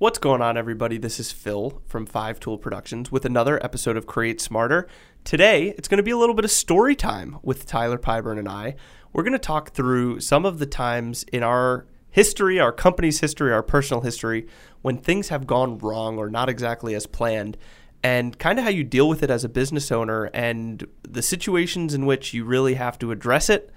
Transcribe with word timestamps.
What's 0.00 0.20
going 0.20 0.40
on, 0.40 0.56
everybody? 0.56 0.96
This 0.96 1.18
is 1.18 1.32
Phil 1.32 1.82
from 1.88 2.06
Five 2.06 2.38
Tool 2.38 2.56
Productions 2.56 3.10
with 3.10 3.24
another 3.24 3.60
episode 3.64 3.96
of 3.96 4.06
Create 4.06 4.40
Smarter. 4.40 4.86
Today, 5.24 5.74
it's 5.76 5.88
going 5.88 5.96
to 5.96 6.04
be 6.04 6.12
a 6.12 6.16
little 6.16 6.36
bit 6.36 6.44
of 6.44 6.52
story 6.52 6.94
time 6.94 7.38
with 7.42 7.66
Tyler 7.66 7.98
Pyburn 7.98 8.38
and 8.38 8.48
I. 8.48 8.76
We're 9.12 9.24
going 9.24 9.32
to 9.32 9.40
talk 9.40 9.72
through 9.72 10.20
some 10.20 10.44
of 10.44 10.60
the 10.60 10.66
times 10.66 11.24
in 11.32 11.42
our 11.42 11.84
history, 12.10 12.60
our 12.60 12.70
company's 12.70 13.18
history, 13.18 13.52
our 13.52 13.64
personal 13.64 14.02
history, 14.02 14.46
when 14.82 14.98
things 14.98 15.30
have 15.30 15.48
gone 15.48 15.78
wrong 15.78 16.16
or 16.16 16.30
not 16.30 16.48
exactly 16.48 16.94
as 16.94 17.08
planned, 17.08 17.56
and 18.00 18.38
kind 18.38 18.60
of 18.60 18.64
how 18.64 18.70
you 18.70 18.84
deal 18.84 19.08
with 19.08 19.24
it 19.24 19.30
as 19.30 19.42
a 19.42 19.48
business 19.48 19.90
owner 19.90 20.26
and 20.26 20.86
the 21.02 21.22
situations 21.22 21.92
in 21.92 22.06
which 22.06 22.32
you 22.32 22.44
really 22.44 22.74
have 22.74 23.00
to 23.00 23.10
address 23.10 23.50
it 23.50 23.72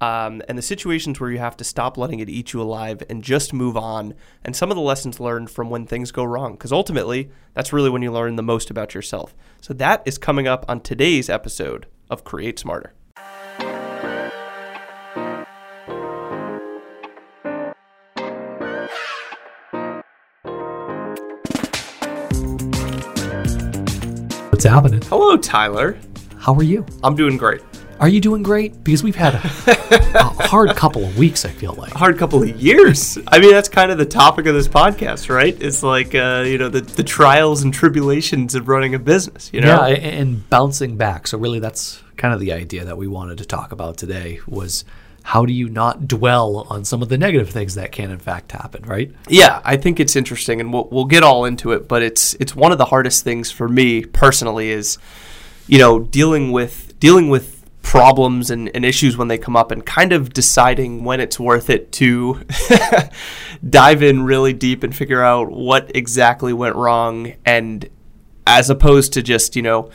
um, 0.00 0.42
and 0.48 0.58
the 0.58 0.62
situations 0.62 1.18
where 1.18 1.30
you 1.30 1.38
have 1.38 1.56
to 1.56 1.64
stop 1.64 1.96
letting 1.96 2.20
it 2.20 2.28
eat 2.28 2.52
you 2.52 2.60
alive 2.60 3.02
and 3.08 3.22
just 3.22 3.52
move 3.52 3.76
on, 3.76 4.14
and 4.44 4.54
some 4.54 4.70
of 4.70 4.76
the 4.76 4.82
lessons 4.82 5.20
learned 5.20 5.50
from 5.50 5.70
when 5.70 5.86
things 5.86 6.12
go 6.12 6.24
wrong. 6.24 6.52
Because 6.52 6.72
ultimately, 6.72 7.30
that's 7.54 7.72
really 7.72 7.90
when 7.90 8.02
you 8.02 8.12
learn 8.12 8.36
the 8.36 8.42
most 8.42 8.70
about 8.70 8.94
yourself. 8.94 9.34
So 9.60 9.72
that 9.74 10.02
is 10.04 10.18
coming 10.18 10.46
up 10.46 10.64
on 10.68 10.80
today's 10.80 11.30
episode 11.30 11.86
of 12.10 12.24
Create 12.24 12.58
Smarter. 12.58 12.92
What's 24.50 24.64
happening? 24.64 25.02
Hello, 25.02 25.36
Tyler. 25.36 25.98
How 26.38 26.54
are 26.54 26.62
you? 26.62 26.84
I'm 27.02 27.14
doing 27.14 27.36
great. 27.36 27.60
Are 27.98 28.08
you 28.08 28.20
doing 28.20 28.42
great? 28.42 28.84
Because 28.84 29.02
we've 29.02 29.16
had 29.16 29.34
a, 29.34 29.38
a 30.18 30.46
hard 30.46 30.76
couple 30.76 31.04
of 31.04 31.16
weeks, 31.16 31.46
I 31.46 31.50
feel 31.50 31.72
like. 31.74 31.94
A 31.94 31.98
hard 31.98 32.18
couple 32.18 32.42
of 32.42 32.60
years. 32.60 33.16
I 33.28 33.38
mean, 33.38 33.52
that's 33.52 33.70
kind 33.70 33.90
of 33.90 33.96
the 33.96 34.04
topic 34.04 34.46
of 34.46 34.54
this 34.54 34.68
podcast, 34.68 35.34
right? 35.34 35.56
It's 35.60 35.82
like, 35.82 36.14
uh, 36.14 36.44
you 36.46 36.58
know, 36.58 36.68
the, 36.68 36.82
the 36.82 37.02
trials 37.02 37.62
and 37.62 37.72
tribulations 37.72 38.54
of 38.54 38.68
running 38.68 38.94
a 38.94 38.98
business, 38.98 39.50
you 39.52 39.62
know? 39.62 39.86
Yeah, 39.86 39.94
and 39.94 40.48
bouncing 40.50 40.96
back. 40.98 41.26
So 41.26 41.38
really 41.38 41.58
that's 41.58 42.02
kind 42.16 42.34
of 42.34 42.40
the 42.40 42.52
idea 42.52 42.84
that 42.84 42.98
we 42.98 43.06
wanted 43.06 43.38
to 43.38 43.46
talk 43.46 43.72
about 43.72 43.96
today 43.96 44.40
was 44.46 44.84
how 45.22 45.46
do 45.46 45.52
you 45.52 45.68
not 45.68 46.06
dwell 46.06 46.66
on 46.68 46.84
some 46.84 47.02
of 47.02 47.08
the 47.08 47.18
negative 47.18 47.48
things 47.50 47.74
that 47.76 47.92
can 47.92 48.10
in 48.10 48.18
fact 48.18 48.52
happen, 48.52 48.82
right? 48.84 49.10
Yeah, 49.26 49.60
I 49.64 49.76
think 49.76 50.00
it's 50.00 50.16
interesting, 50.16 50.60
and 50.60 50.72
we'll, 50.72 50.88
we'll 50.90 51.06
get 51.06 51.22
all 51.22 51.46
into 51.46 51.72
it. 51.72 51.88
But 51.88 52.02
it's 52.02 52.34
it's 52.34 52.54
one 52.54 52.72
of 52.72 52.78
the 52.78 52.84
hardest 52.84 53.24
things 53.24 53.50
for 53.50 53.68
me 53.68 54.04
personally 54.04 54.68
is, 54.68 54.98
you 55.66 55.78
know, 55.78 55.98
dealing 55.98 56.52
with 56.52 56.98
dealing 57.00 57.28
with 57.28 57.55
problems 57.86 58.50
and, 58.50 58.68
and 58.74 58.84
issues 58.84 59.16
when 59.16 59.28
they 59.28 59.38
come 59.38 59.54
up, 59.54 59.70
and 59.70 59.86
kind 59.86 60.12
of 60.12 60.32
deciding 60.32 61.04
when 61.04 61.20
it's 61.20 61.38
worth 61.38 61.70
it 61.70 61.92
to 61.92 62.44
dive 63.70 64.02
in 64.02 64.24
really 64.24 64.52
deep 64.52 64.82
and 64.82 64.94
figure 64.94 65.22
out 65.22 65.52
what 65.52 65.94
exactly 65.94 66.52
went 66.52 66.74
wrong, 66.74 67.32
and 67.44 67.88
as 68.44 68.68
opposed 68.68 69.12
to 69.12 69.22
just 69.22 69.54
you 69.54 69.62
know 69.62 69.88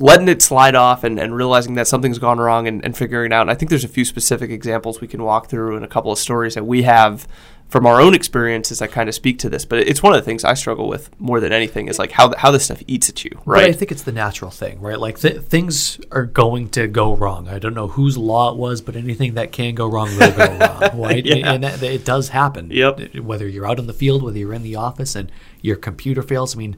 letting 0.00 0.26
it 0.26 0.40
slide 0.40 0.74
off 0.74 1.04
and, 1.04 1.18
and 1.18 1.36
realizing 1.36 1.74
that 1.74 1.86
something's 1.86 2.18
gone 2.18 2.38
wrong 2.38 2.66
and, 2.66 2.82
and 2.82 2.96
figuring 2.96 3.30
it 3.30 3.34
out. 3.34 3.42
And 3.42 3.50
I 3.50 3.54
think 3.54 3.68
there's 3.68 3.84
a 3.84 3.88
few 3.88 4.06
specific 4.06 4.50
examples 4.50 5.02
we 5.02 5.06
can 5.06 5.22
walk 5.22 5.48
through 5.48 5.76
and 5.76 5.84
a 5.84 5.88
couple 5.88 6.10
of 6.10 6.18
stories 6.18 6.54
that 6.54 6.64
we 6.64 6.84
have 6.84 7.28
from 7.72 7.86
our 7.86 8.02
own 8.02 8.12
experiences 8.12 8.80
that 8.80 8.92
kind 8.92 9.08
of 9.08 9.14
speak 9.14 9.38
to 9.38 9.48
this. 9.48 9.64
But 9.64 9.78
it's 9.78 10.02
one 10.02 10.12
of 10.12 10.20
the 10.20 10.24
things 10.26 10.44
I 10.44 10.52
struggle 10.52 10.88
with 10.88 11.08
more 11.18 11.40
than 11.40 11.54
anything 11.54 11.88
is 11.88 11.98
like 11.98 12.12
how 12.12 12.36
how 12.36 12.50
this 12.50 12.66
stuff 12.66 12.82
eats 12.86 13.08
at 13.08 13.24
you, 13.24 13.30
But 13.46 13.64
I 13.64 13.72
think 13.72 13.90
it's 13.90 14.02
the 14.02 14.12
natural 14.12 14.50
thing, 14.50 14.78
right? 14.82 15.00
Like 15.00 15.18
th- 15.18 15.40
things 15.40 15.98
are 16.10 16.26
going 16.26 16.68
to 16.70 16.86
go 16.86 17.16
wrong. 17.16 17.48
I 17.48 17.58
don't 17.58 17.72
know 17.72 17.88
whose 17.88 18.18
law 18.18 18.52
it 18.52 18.58
was, 18.58 18.82
but 18.82 18.94
anything 18.94 19.34
that 19.34 19.52
can 19.52 19.74
go 19.74 19.88
wrong 19.88 20.14
will 20.18 20.32
go 20.32 20.58
wrong, 20.58 21.00
right? 21.00 21.24
Yeah. 21.24 21.50
And 21.50 21.64
that, 21.64 21.82
it 21.82 22.04
does 22.04 22.28
happen. 22.28 22.70
Yep. 22.70 23.14
Whether 23.14 23.48
you're 23.48 23.66
out 23.66 23.78
in 23.78 23.86
the 23.86 23.94
field, 23.94 24.22
whether 24.22 24.38
you're 24.38 24.52
in 24.52 24.62
the 24.62 24.76
office, 24.76 25.16
and 25.16 25.32
your 25.62 25.76
computer 25.76 26.20
fails. 26.20 26.54
I 26.54 26.58
mean, 26.58 26.76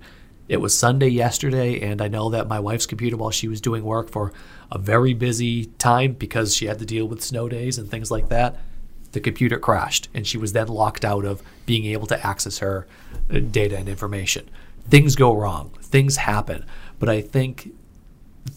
it 0.48 0.59
was 0.59 0.78
Sunday 0.78 1.09
yesterday, 1.09 1.81
and 1.81 2.00
I 2.00 2.06
know 2.06 2.31
that 2.31 2.47
my 2.47 2.61
wife's 2.61 2.87
computer, 2.87 3.17
while 3.17 3.33
she 3.33 3.48
was 3.48 3.61
doing 3.61 3.83
work 3.83 4.11
for 4.11 4.33
a 4.70 4.78
very 4.78 5.12
busy 5.12 5.67
time 5.78 6.12
because 6.12 6.54
she 6.54 6.66
had 6.66 6.78
to 6.78 6.87
deal 6.87 7.09
with 7.09 7.21
snow 7.21 7.49
days 7.49 7.78
and 7.78 7.91
things 7.91 8.12
like 8.12 8.28
that, 8.28 8.60
the 9.14 9.20
computer 9.20 9.58
crashed, 9.58 10.08
and 10.12 10.26
she 10.26 10.36
was 10.36 10.52
then 10.52 10.69
locked 10.69 11.04
out 11.04 11.25
of 11.25 11.42
being 11.66 11.86
able 11.86 12.06
to 12.08 12.26
access 12.26 12.58
her 12.58 12.86
uh, 13.30 13.38
data 13.38 13.76
and 13.76 13.88
information. 13.88 14.48
Things 14.88 15.16
go 15.16 15.34
wrong, 15.34 15.70
things 15.80 16.16
happen, 16.16 16.66
but 16.98 17.08
I 17.08 17.22
think 17.22 17.72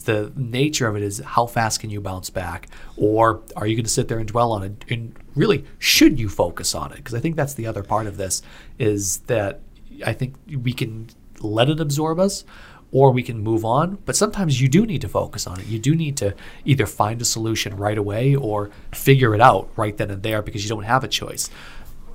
the 0.03 0.33
nature 0.35 0.87
of 0.87 0.97
it 0.97 1.03
is 1.03 1.19
how 1.19 1.45
fast 1.45 1.79
can 1.79 1.89
you 1.89 2.01
bounce 2.01 2.29
back? 2.29 2.67
Or 2.97 3.41
are 3.55 3.65
you 3.65 3.75
going 3.75 3.85
to 3.85 3.91
sit 3.91 4.09
there 4.09 4.19
and 4.19 4.27
dwell 4.27 4.51
on 4.51 4.63
it? 4.63 4.85
And 4.89 5.15
really 5.35 5.63
should 5.79 6.19
you 6.19 6.27
focus 6.27 6.75
on 6.75 6.91
it? 6.91 6.97
Because 6.97 7.13
i 7.13 7.19
think 7.19 7.35
that's 7.35 7.53
the 7.53 7.67
other 7.67 7.83
part 7.83 8.07
of 8.07 8.17
this 8.17 8.41
is 8.79 9.19
that 9.27 9.61
i 10.05 10.13
think 10.13 10.35
we 10.47 10.73
can 10.73 11.09
let 11.39 11.69
it 11.69 11.79
absorb 11.79 12.19
us 12.19 12.43
or 12.91 13.11
we 13.11 13.21
can 13.21 13.39
move 13.39 13.65
on 13.65 13.97
but 14.05 14.15
sometimes 14.15 14.61
you 14.61 14.67
do 14.69 14.85
need 14.85 15.01
to 15.01 15.09
focus 15.09 15.45
on 15.45 15.59
it 15.59 15.65
you 15.67 15.79
do 15.79 15.93
need 15.95 16.15
to 16.15 16.33
either 16.65 16.85
find 16.85 17.21
a 17.21 17.25
solution 17.25 17.75
right 17.75 17.97
away 17.97 18.35
or 18.35 18.69
figure 18.93 19.35
it 19.35 19.41
out 19.41 19.69
right 19.75 19.97
then 19.97 20.09
and 20.09 20.23
there 20.23 20.41
because 20.41 20.63
you 20.63 20.69
don't 20.69 20.83
have 20.83 21.03
a 21.03 21.07
choice 21.07 21.49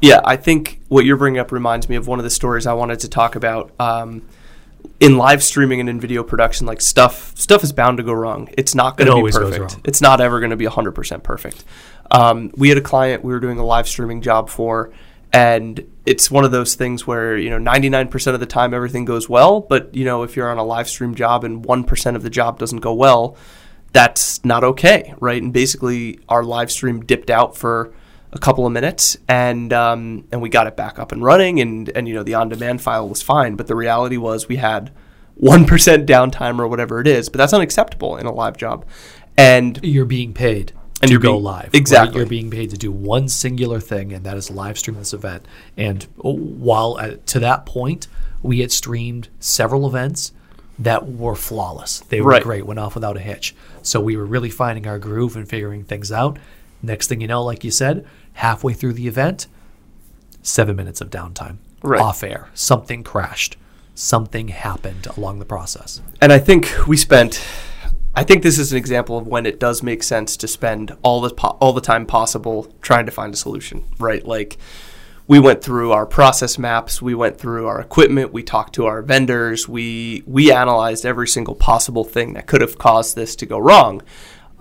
Yeah, 0.03 0.21
I 0.25 0.34
think 0.37 0.81
what 0.88 1.05
you're 1.05 1.16
bringing 1.16 1.38
up 1.38 1.53
reminds 1.53 1.88
me 1.88 1.94
of 1.94 2.09
one 2.09 2.19
of 2.19 2.25
the 2.25 2.31
stories 2.31 2.66
I 2.66 2.72
wanted 2.72 2.99
to 3.00 3.09
talk 3.09 3.37
about. 3.37 3.71
Um, 3.78 4.22
in 4.99 5.16
live 5.16 5.44
streaming 5.44 5.78
and 5.78 5.88
in 5.88 6.00
video 6.00 6.25
production, 6.25 6.66
like 6.66 6.81
stuff 6.81 7.37
stuff 7.37 7.62
is 7.62 7.72
bound 7.72 7.99
to 7.99 8.03
go 8.03 8.12
wrong. 8.12 8.49
It's 8.59 8.75
not 8.75 8.97
going 8.97 9.06
It 9.06 9.15
to 9.15 9.25
be 9.25 9.31
perfect. 9.31 9.87
It's 9.87 10.00
not 10.00 10.21
ever 10.21 10.41
going 10.41 10.50
to 10.50 10.56
be 10.56 10.66
100% 10.66 11.22
perfect. 11.22 11.65
Um, 12.11 12.50
we 12.56 12.69
had 12.69 12.78
a 12.78 12.82
client 12.82 13.22
we 13.22 13.32
were 13.32 13.38
doing 13.38 13.59
a 13.59 13.65
live 13.65 13.87
streaming 13.87 14.22
job 14.22 14.50
for, 14.50 14.93
and 15.32 15.87
it's 16.04 16.31
one 16.31 16.44
of 16.44 16.50
those 16.50 16.75
things 16.75 17.06
where 17.06 17.37
you 17.37 17.50
know 17.50 17.59
99% 17.59 18.34
of 18.34 18.41
the 18.41 18.47
time 18.47 18.75
everything 18.75 19.04
goes 19.04 19.28
well, 19.28 19.60
but 19.60 19.94
you 19.94 20.04
know 20.04 20.22
if 20.22 20.37
you're 20.37 20.50
on 20.50 20.59
a 20.59 20.65
live 20.65 20.88
stream 20.88 21.15
job 21.15 21.44
and 21.44 21.65
1% 21.65 22.16
of 22.16 22.22
the 22.22 22.31
job 22.31 22.59
doesn't 22.59 22.81
go 22.81 22.93
well, 22.93 23.37
that's 23.93 24.44
not 24.44 24.65
okay, 24.65 25.15
right? 25.20 25.43
And 25.43 25.53
basically, 25.53 26.19
our 26.28 26.43
live 26.43 26.70
stream 26.70 27.04
dipped 27.04 27.31
out 27.31 27.56
for 27.56 27.93
a 28.32 28.38
couple 28.38 28.66
of 28.66 28.72
minutes, 28.72 29.16
and 29.28 29.72
um, 29.72 30.26
and 30.32 30.41
we 30.43 30.48
got 30.48 30.66
it 30.66 30.76
back 30.76 30.98
up 30.98 31.12
and 31.12 31.22
running, 31.22 31.60
and 31.60 31.88
and 31.91 32.09
you 32.09 32.14
know 32.14 32.22
the 32.22 32.34
on-demand 32.34 32.82
file 32.82 33.09
was 33.09 33.22
fine, 33.22 33.56
but 33.56 33.66
the 33.66 33.76
reality 33.76 34.16
was 34.16 34.49
we 34.49 34.56
had 34.56 34.91
one 35.34 35.66
percent 35.66 36.06
downtime 36.06 36.59
or 36.59 36.66
whatever 36.66 37.00
it 37.00 37.06
is, 37.06 37.28
but 37.28 37.38
that's 37.38 37.53
unacceptable 37.53 38.16
in 38.16 38.26
a 38.26 38.32
live 38.32 38.56
job, 38.56 38.87
and 39.37 39.78
you're 39.82 40.04
being 40.04 40.32
paid 40.34 40.72
And 41.02 41.08
to 41.08 41.12
you're 41.14 41.20
go 41.20 41.32
being- 41.32 41.42
live. 41.42 41.64
right? 41.64 41.74
exactly. 41.74 42.18
You're 42.20 42.28
being 42.28 42.50
paid 42.50 42.70
to 42.70 42.76
do 42.78 42.90
one 42.92 43.28
singular 43.28 43.80
thing, 43.80 44.12
and 44.12 44.24
that 44.24 44.36
is 44.36 44.50
live 44.50 44.78
stream 44.78 44.96
this 44.96 45.12
event. 45.12 45.44
And 45.76 46.06
oh, 46.24 46.34
while 46.36 46.98
at, 47.00 47.26
to 47.28 47.40
that 47.40 47.66
point, 47.66 48.06
we 48.42 48.60
had 48.60 48.70
streamed 48.72 49.28
several 49.40 49.86
events 49.86 50.32
that 50.78 51.08
were 51.08 51.34
flawless. 51.34 52.00
They 52.08 52.20
were 52.20 52.30
Right. 52.30 52.42
great, 52.42 52.66
went 52.66 52.80
off 52.80 52.94
without 52.94 53.16
a 53.16 53.20
hitch. 53.20 53.54
So 53.82 54.00
we 54.00 54.16
were 54.16 54.24
really 54.24 54.48
finding 54.50 54.86
our 54.86 54.98
groove 54.98 55.36
and 55.36 55.48
figuring 55.48 55.84
things 55.84 56.10
out. 56.10 56.38
Next 56.82 57.08
thing 57.08 57.20
you 57.20 57.26
know, 57.28 57.42
like 57.44 57.62
you 57.62 57.70
said, 57.70 58.06
halfway 58.34 58.72
through 58.72 58.94
the 58.94 59.06
event, 59.06 59.46
seven 60.42 60.74
minutes 60.76 61.00
of 61.00 61.10
downtime 61.10 61.56
Right. 61.82 62.00
off 62.00 62.22
air. 62.24 62.48
Something 62.54 63.02
crashed. 63.02 63.56
Something 63.94 64.48
happened 64.48 65.06
along 65.16 65.38
the 65.40 65.44
process. 65.44 66.00
and 66.20 66.32
I 66.32 66.38
think 66.38 66.72
we 66.86 66.96
spent. 66.96 67.44
I 68.15 68.25
think 68.25 68.43
this 68.43 68.59
is 68.59 68.73
an 68.73 68.78
example 68.78 69.17
of 69.17 69.27
when 69.27 69.47
it 69.47 69.59
does 69.59 69.83
make 69.83 70.03
sense 70.03 70.37
to 70.39 70.49
spend 70.49 70.95
all 71.03 71.21
the 71.23 71.31
po- 71.31 71.56
all 71.61 71.73
the 71.73 71.81
time 71.81 72.05
possible 72.05 72.73
trying 72.83 73.06
to 73.06 73.12
find 73.12 73.33
a 73.33 73.37
solution, 73.37 73.84
right? 73.99 74.27
Like 74.27 74.59
we 75.27 75.39
went 75.39 75.62
through 75.62 75.93
our 75.93 76.05
process 76.05 76.59
maps, 76.59 77.00
we 77.00 77.15
went 77.15 77.39
through 77.39 77.67
our 77.67 77.81
equipment, 77.81 78.33
we 78.33 78.43
talked 78.43 78.75
to 78.75 78.84
our 78.84 79.00
vendors, 79.00 79.67
we 79.67 80.23
we 80.27 80.53
analyzed 80.53 81.06
every 81.06 81.27
single 81.27 81.55
possible 81.55 82.05
thing 82.05 82.34
that 82.34 82.47
could 82.47 82.61
have 82.61 82.77
caused 82.77 83.17
this 83.17 83.34
to 83.37 83.47
go 83.47 83.59
wrong. 83.59 84.03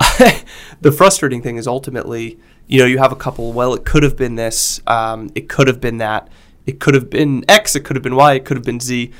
the 0.80 0.90
frustrating 0.90 1.42
thing 1.42 1.58
is 1.58 1.66
ultimately, 1.66 2.38
you 2.66 2.78
know, 2.78 2.86
you 2.86 2.98
have 2.98 3.12
a 3.12 3.16
couple. 3.16 3.52
Well, 3.52 3.74
it 3.74 3.84
could 3.84 4.02
have 4.02 4.16
been 4.16 4.36
this, 4.36 4.80
um, 4.86 5.30
it 5.34 5.50
could 5.50 5.68
have 5.68 5.80
been 5.80 5.98
that, 5.98 6.28
it 6.64 6.80
could 6.80 6.94
have 6.94 7.10
been 7.10 7.44
X, 7.48 7.76
it 7.76 7.80
could 7.80 7.96
have 7.96 8.02
been 8.02 8.16
Y, 8.16 8.32
it 8.32 8.46
could 8.46 8.56
have 8.56 8.64
been 8.64 8.80
Z. 8.80 9.12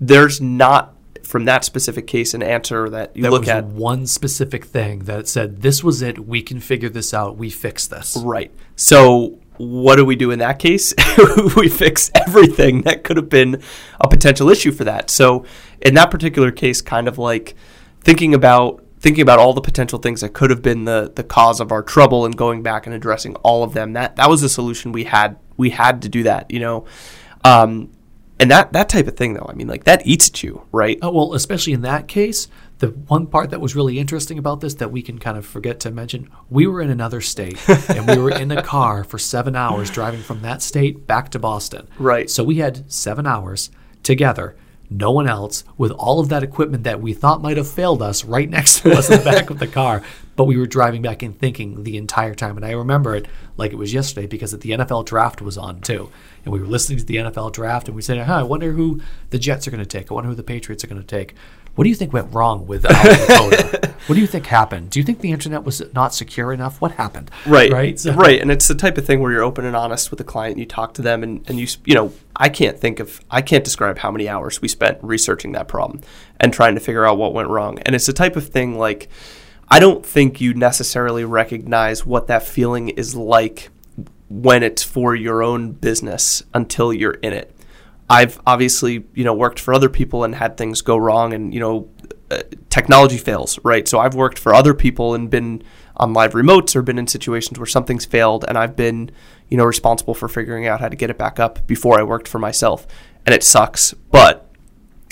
There's 0.00 0.40
not 0.40 0.93
from 1.24 1.46
that 1.46 1.64
specific 1.64 2.06
case 2.06 2.34
an 2.34 2.42
answer 2.42 2.88
that 2.90 3.16
you 3.16 3.22
There 3.22 3.30
look 3.30 3.48
at 3.48 3.64
one 3.64 4.06
specific 4.06 4.64
thing 4.64 5.00
that 5.00 5.28
said, 5.28 5.62
"This 5.62 5.82
was 5.82 6.02
it. 6.02 6.26
We 6.26 6.42
can 6.42 6.60
figure 6.60 6.88
this 6.88 7.12
out. 7.14 7.36
We 7.36 7.50
fix 7.50 7.86
this." 7.86 8.16
Right. 8.16 8.52
So 8.76 9.38
what 9.56 9.96
do 9.96 10.04
we 10.04 10.16
do 10.16 10.30
in 10.30 10.40
that 10.40 10.58
case? 10.58 10.94
we 11.56 11.68
fix 11.68 12.10
everything 12.14 12.82
that 12.82 13.04
could 13.04 13.16
have 13.16 13.28
been 13.28 13.62
a 14.00 14.08
potential 14.08 14.50
issue 14.50 14.72
for 14.72 14.84
that. 14.84 15.10
So 15.10 15.44
in 15.80 15.94
that 15.94 16.10
particular 16.10 16.50
case, 16.50 16.80
kind 16.80 17.08
of 17.08 17.18
like 17.18 17.54
thinking 18.00 18.34
about 18.34 18.84
thinking 18.98 19.22
about 19.22 19.38
all 19.38 19.52
the 19.52 19.60
potential 19.60 19.98
things 19.98 20.22
that 20.22 20.30
could 20.30 20.50
have 20.50 20.62
been 20.62 20.84
the 20.84 21.12
the 21.14 21.24
cause 21.24 21.60
of 21.60 21.70
our 21.72 21.82
trouble 21.82 22.24
and 22.24 22.36
going 22.36 22.62
back 22.62 22.86
and 22.86 22.94
addressing 22.94 23.36
all 23.36 23.62
of 23.62 23.74
them. 23.74 23.92
That 23.92 24.16
that 24.16 24.28
was 24.28 24.40
the 24.40 24.48
solution 24.48 24.92
we 24.92 25.04
had 25.04 25.36
we 25.56 25.70
had 25.70 26.02
to 26.02 26.08
do 26.08 26.24
that. 26.24 26.50
You 26.50 26.60
know. 26.60 26.86
Um, 27.44 27.90
And 28.38 28.50
that 28.50 28.72
that 28.72 28.88
type 28.88 29.06
of 29.06 29.16
thing 29.16 29.34
though, 29.34 29.46
I 29.48 29.54
mean 29.54 29.68
like 29.68 29.84
that 29.84 30.06
eats 30.06 30.28
at 30.28 30.42
you, 30.42 30.66
right? 30.72 30.98
Oh, 31.02 31.10
well, 31.10 31.34
especially 31.34 31.72
in 31.72 31.82
that 31.82 32.08
case, 32.08 32.48
the 32.78 32.88
one 32.88 33.26
part 33.26 33.50
that 33.50 33.60
was 33.60 33.76
really 33.76 33.98
interesting 33.98 34.38
about 34.38 34.60
this 34.60 34.74
that 34.74 34.90
we 34.90 35.02
can 35.02 35.18
kind 35.18 35.38
of 35.38 35.46
forget 35.46 35.80
to 35.80 35.90
mention, 35.90 36.28
we 36.50 36.66
were 36.66 36.82
in 36.82 36.90
another 36.90 37.20
state 37.20 37.58
and 37.88 38.06
we 38.06 38.18
were 38.18 38.30
in 38.30 38.50
a 38.50 38.62
car 38.62 39.04
for 39.04 39.18
seven 39.18 39.54
hours 39.54 39.90
driving 39.90 40.20
from 40.20 40.42
that 40.42 40.62
state 40.62 41.06
back 41.06 41.30
to 41.30 41.38
Boston. 41.38 41.88
Right. 41.98 42.28
So 42.28 42.42
we 42.42 42.56
had 42.56 42.90
seven 42.92 43.26
hours 43.26 43.70
together, 44.02 44.56
no 44.90 45.12
one 45.12 45.28
else, 45.28 45.64
with 45.78 45.92
all 45.92 46.20
of 46.20 46.28
that 46.30 46.42
equipment 46.42 46.84
that 46.84 47.00
we 47.00 47.12
thought 47.14 47.40
might 47.40 47.56
have 47.56 47.68
failed 47.68 48.02
us 48.02 48.24
right 48.24 48.50
next 48.50 48.80
to 48.80 48.92
us 48.92 49.08
in 49.08 49.18
the 49.18 49.24
back 49.24 49.50
of 49.50 49.60
the 49.60 49.68
car. 49.68 50.02
But 50.36 50.44
we 50.44 50.56
were 50.56 50.66
driving 50.66 51.02
back 51.02 51.22
and 51.22 51.38
thinking 51.38 51.84
the 51.84 51.96
entire 51.96 52.34
time. 52.34 52.56
And 52.56 52.66
I 52.66 52.72
remember 52.72 53.14
it 53.14 53.26
like 53.56 53.72
it 53.72 53.76
was 53.76 53.92
yesterday 53.94 54.26
because 54.26 54.50
the 54.50 54.70
NFL 54.70 55.06
draft 55.06 55.40
was 55.40 55.56
on 55.56 55.80
too. 55.80 56.10
And 56.44 56.52
we 56.52 56.58
were 56.60 56.66
listening 56.66 56.98
to 56.98 57.04
the 57.04 57.16
NFL 57.16 57.52
draft 57.52 57.86
and 57.86 57.94
we 57.94 58.02
said, 58.02 58.18
huh, 58.18 58.40
I 58.40 58.42
wonder 58.42 58.72
who 58.72 59.00
the 59.30 59.38
Jets 59.38 59.68
are 59.68 59.70
going 59.70 59.82
to 59.82 59.86
take. 59.86 60.10
I 60.10 60.14
wonder 60.14 60.30
who 60.30 60.34
the 60.36 60.42
Patriots 60.42 60.82
are 60.82 60.88
going 60.88 61.00
to 61.00 61.06
take. 61.06 61.34
What 61.76 61.84
do 61.84 61.90
you 61.90 61.96
think 61.96 62.12
went 62.12 62.32
wrong 62.32 62.66
with 62.66 62.82
Dakota? 63.28 63.94
what 64.06 64.14
do 64.14 64.20
you 64.20 64.26
think 64.28 64.46
happened? 64.46 64.90
Do 64.90 65.00
you 65.00 65.04
think 65.04 65.20
the 65.20 65.32
internet 65.32 65.64
was 65.64 65.82
not 65.92 66.14
secure 66.14 66.52
enough? 66.52 66.80
What 66.80 66.92
happened? 66.92 67.30
Right. 67.46 67.72
Right. 67.72 67.98
So- 67.98 68.14
right. 68.14 68.40
And 68.40 68.50
it's 68.50 68.68
the 68.68 68.74
type 68.76 68.96
of 68.98 69.04
thing 69.06 69.20
where 69.20 69.32
you're 69.32 69.42
open 69.42 69.64
and 69.64 69.74
honest 69.76 70.10
with 70.10 70.18
the 70.18 70.24
client. 70.24 70.58
You 70.58 70.66
talk 70.66 70.94
to 70.94 71.02
them 71.02 71.22
and, 71.22 71.48
and 71.48 71.58
you, 71.58 71.66
you 71.84 71.94
know, 71.94 72.12
I 72.36 72.48
can't 72.48 72.78
think 72.78 73.00
of, 73.00 73.20
I 73.30 73.40
can't 73.42 73.64
describe 73.64 73.98
how 73.98 74.10
many 74.10 74.28
hours 74.28 74.60
we 74.62 74.68
spent 74.68 74.98
researching 75.02 75.52
that 75.52 75.66
problem 75.68 76.00
and 76.38 76.52
trying 76.52 76.74
to 76.74 76.80
figure 76.80 77.06
out 77.06 77.18
what 77.18 77.34
went 77.34 77.48
wrong. 77.48 77.78
And 77.80 77.94
it's 77.94 78.06
the 78.06 78.12
type 78.12 78.36
of 78.36 78.48
thing 78.48 78.78
like, 78.78 79.08
I 79.68 79.80
don't 79.80 80.04
think 80.04 80.40
you 80.40 80.54
necessarily 80.54 81.24
recognize 81.24 82.04
what 82.04 82.26
that 82.26 82.42
feeling 82.42 82.90
is 82.90 83.14
like 83.14 83.70
when 84.28 84.62
it's 84.62 84.82
for 84.82 85.14
your 85.14 85.42
own 85.42 85.72
business 85.72 86.42
until 86.52 86.92
you're 86.92 87.12
in 87.12 87.32
it. 87.32 87.54
I've 88.08 88.40
obviously, 88.46 89.04
you 89.14 89.24
know, 89.24 89.34
worked 89.34 89.58
for 89.58 89.72
other 89.72 89.88
people 89.88 90.24
and 90.24 90.34
had 90.34 90.56
things 90.56 90.82
go 90.82 90.96
wrong 90.96 91.32
and, 91.32 91.54
you 91.54 91.60
know, 91.60 91.88
uh, 92.30 92.42
technology 92.68 93.16
fails, 93.16 93.58
right? 93.64 93.86
So 93.86 93.98
I've 93.98 94.14
worked 94.14 94.38
for 94.38 94.54
other 94.54 94.74
people 94.74 95.14
and 95.14 95.30
been 95.30 95.62
on 95.96 96.12
live 96.12 96.32
remotes 96.32 96.74
or 96.74 96.82
been 96.82 96.98
in 96.98 97.06
situations 97.06 97.58
where 97.58 97.66
something's 97.66 98.04
failed 98.04 98.44
and 98.46 98.58
I've 98.58 98.76
been, 98.76 99.10
you 99.48 99.56
know, 99.56 99.64
responsible 99.64 100.14
for 100.14 100.28
figuring 100.28 100.66
out 100.66 100.80
how 100.80 100.88
to 100.88 100.96
get 100.96 101.10
it 101.10 101.18
back 101.18 101.38
up 101.38 101.66
before 101.66 101.98
I 101.98 102.02
worked 102.02 102.28
for 102.28 102.38
myself. 102.38 102.86
And 103.24 103.34
it 103.34 103.42
sucks, 103.42 103.94
but 104.10 104.50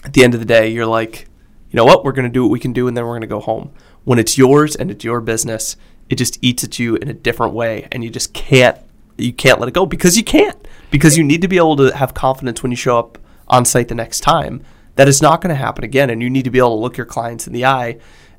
at 0.05 0.13
the 0.13 0.25
end 0.25 0.35
of 0.35 0.41
the 0.41 0.47
day, 0.47 0.69
you're 0.69 0.87
like, 0.87 1.29
you 1.71 1.77
know 1.77 1.85
what, 1.85 2.05
we're 2.05 2.13
going 2.13 2.29
to 2.29 2.33
do 2.33 2.43
what 2.43 2.51
we 2.51 2.61
can 2.61 2.73
do 2.73 2.89
and 2.89 2.97
then 2.97 3.05
we're 3.05 3.13
going 3.13 3.23
to 3.23 3.27
go 3.27 3.41
home. 3.41 3.73
When 4.05 4.19
it's 4.19 4.37
yours 4.37 4.75
and 4.77 4.91
it's 4.91 5.05
your 5.05 5.21
business, 5.21 5.77
it 6.09 6.17
just 6.17 6.39
eats 6.43 6.65
at 6.65 6.79
you 6.79 6.97
in 6.97 7.09
a 7.09 7.15
different 7.15 7.55
way 7.55 7.89
and 7.93 8.05
you 8.05 8.11
just 8.11 8.35
can't 8.35 8.79
you 9.19 9.33
can't 9.33 9.61
let 9.61 9.69
it 9.69 9.75
go 9.75 9.87
because 9.87 10.17
you 10.17 10.25
can't. 10.25 10.57
Because 10.91 11.17
you 11.17 11.25
need 11.25 11.43
to 11.43 11.49
be 11.49 11.57
able 11.57 11.77
to 11.77 11.97
have 11.97 12.15
confidence 12.15 12.63
when 12.63 12.73
you 12.73 12.77
show 12.77 12.99
up 12.99 13.19
on 13.49 13.65
site 13.65 13.89
the 13.89 13.95
next 13.95 14.21
time. 14.21 14.63
That 14.97 15.09
it's 15.09 15.23
not 15.23 15.41
going 15.41 15.51
to 15.51 15.55
happen 15.55 15.85
again 15.85 16.11
and 16.11 16.23
you 16.23 16.29
need 16.29 16.45
to 16.45 16.51
be 16.51 16.59
able 16.59 16.77
to 16.77 16.83
look 16.83 16.97
your 16.97 17.07
clients 17.07 17.47
in 17.47 17.53
the 17.53 17.65
eye 17.65 17.99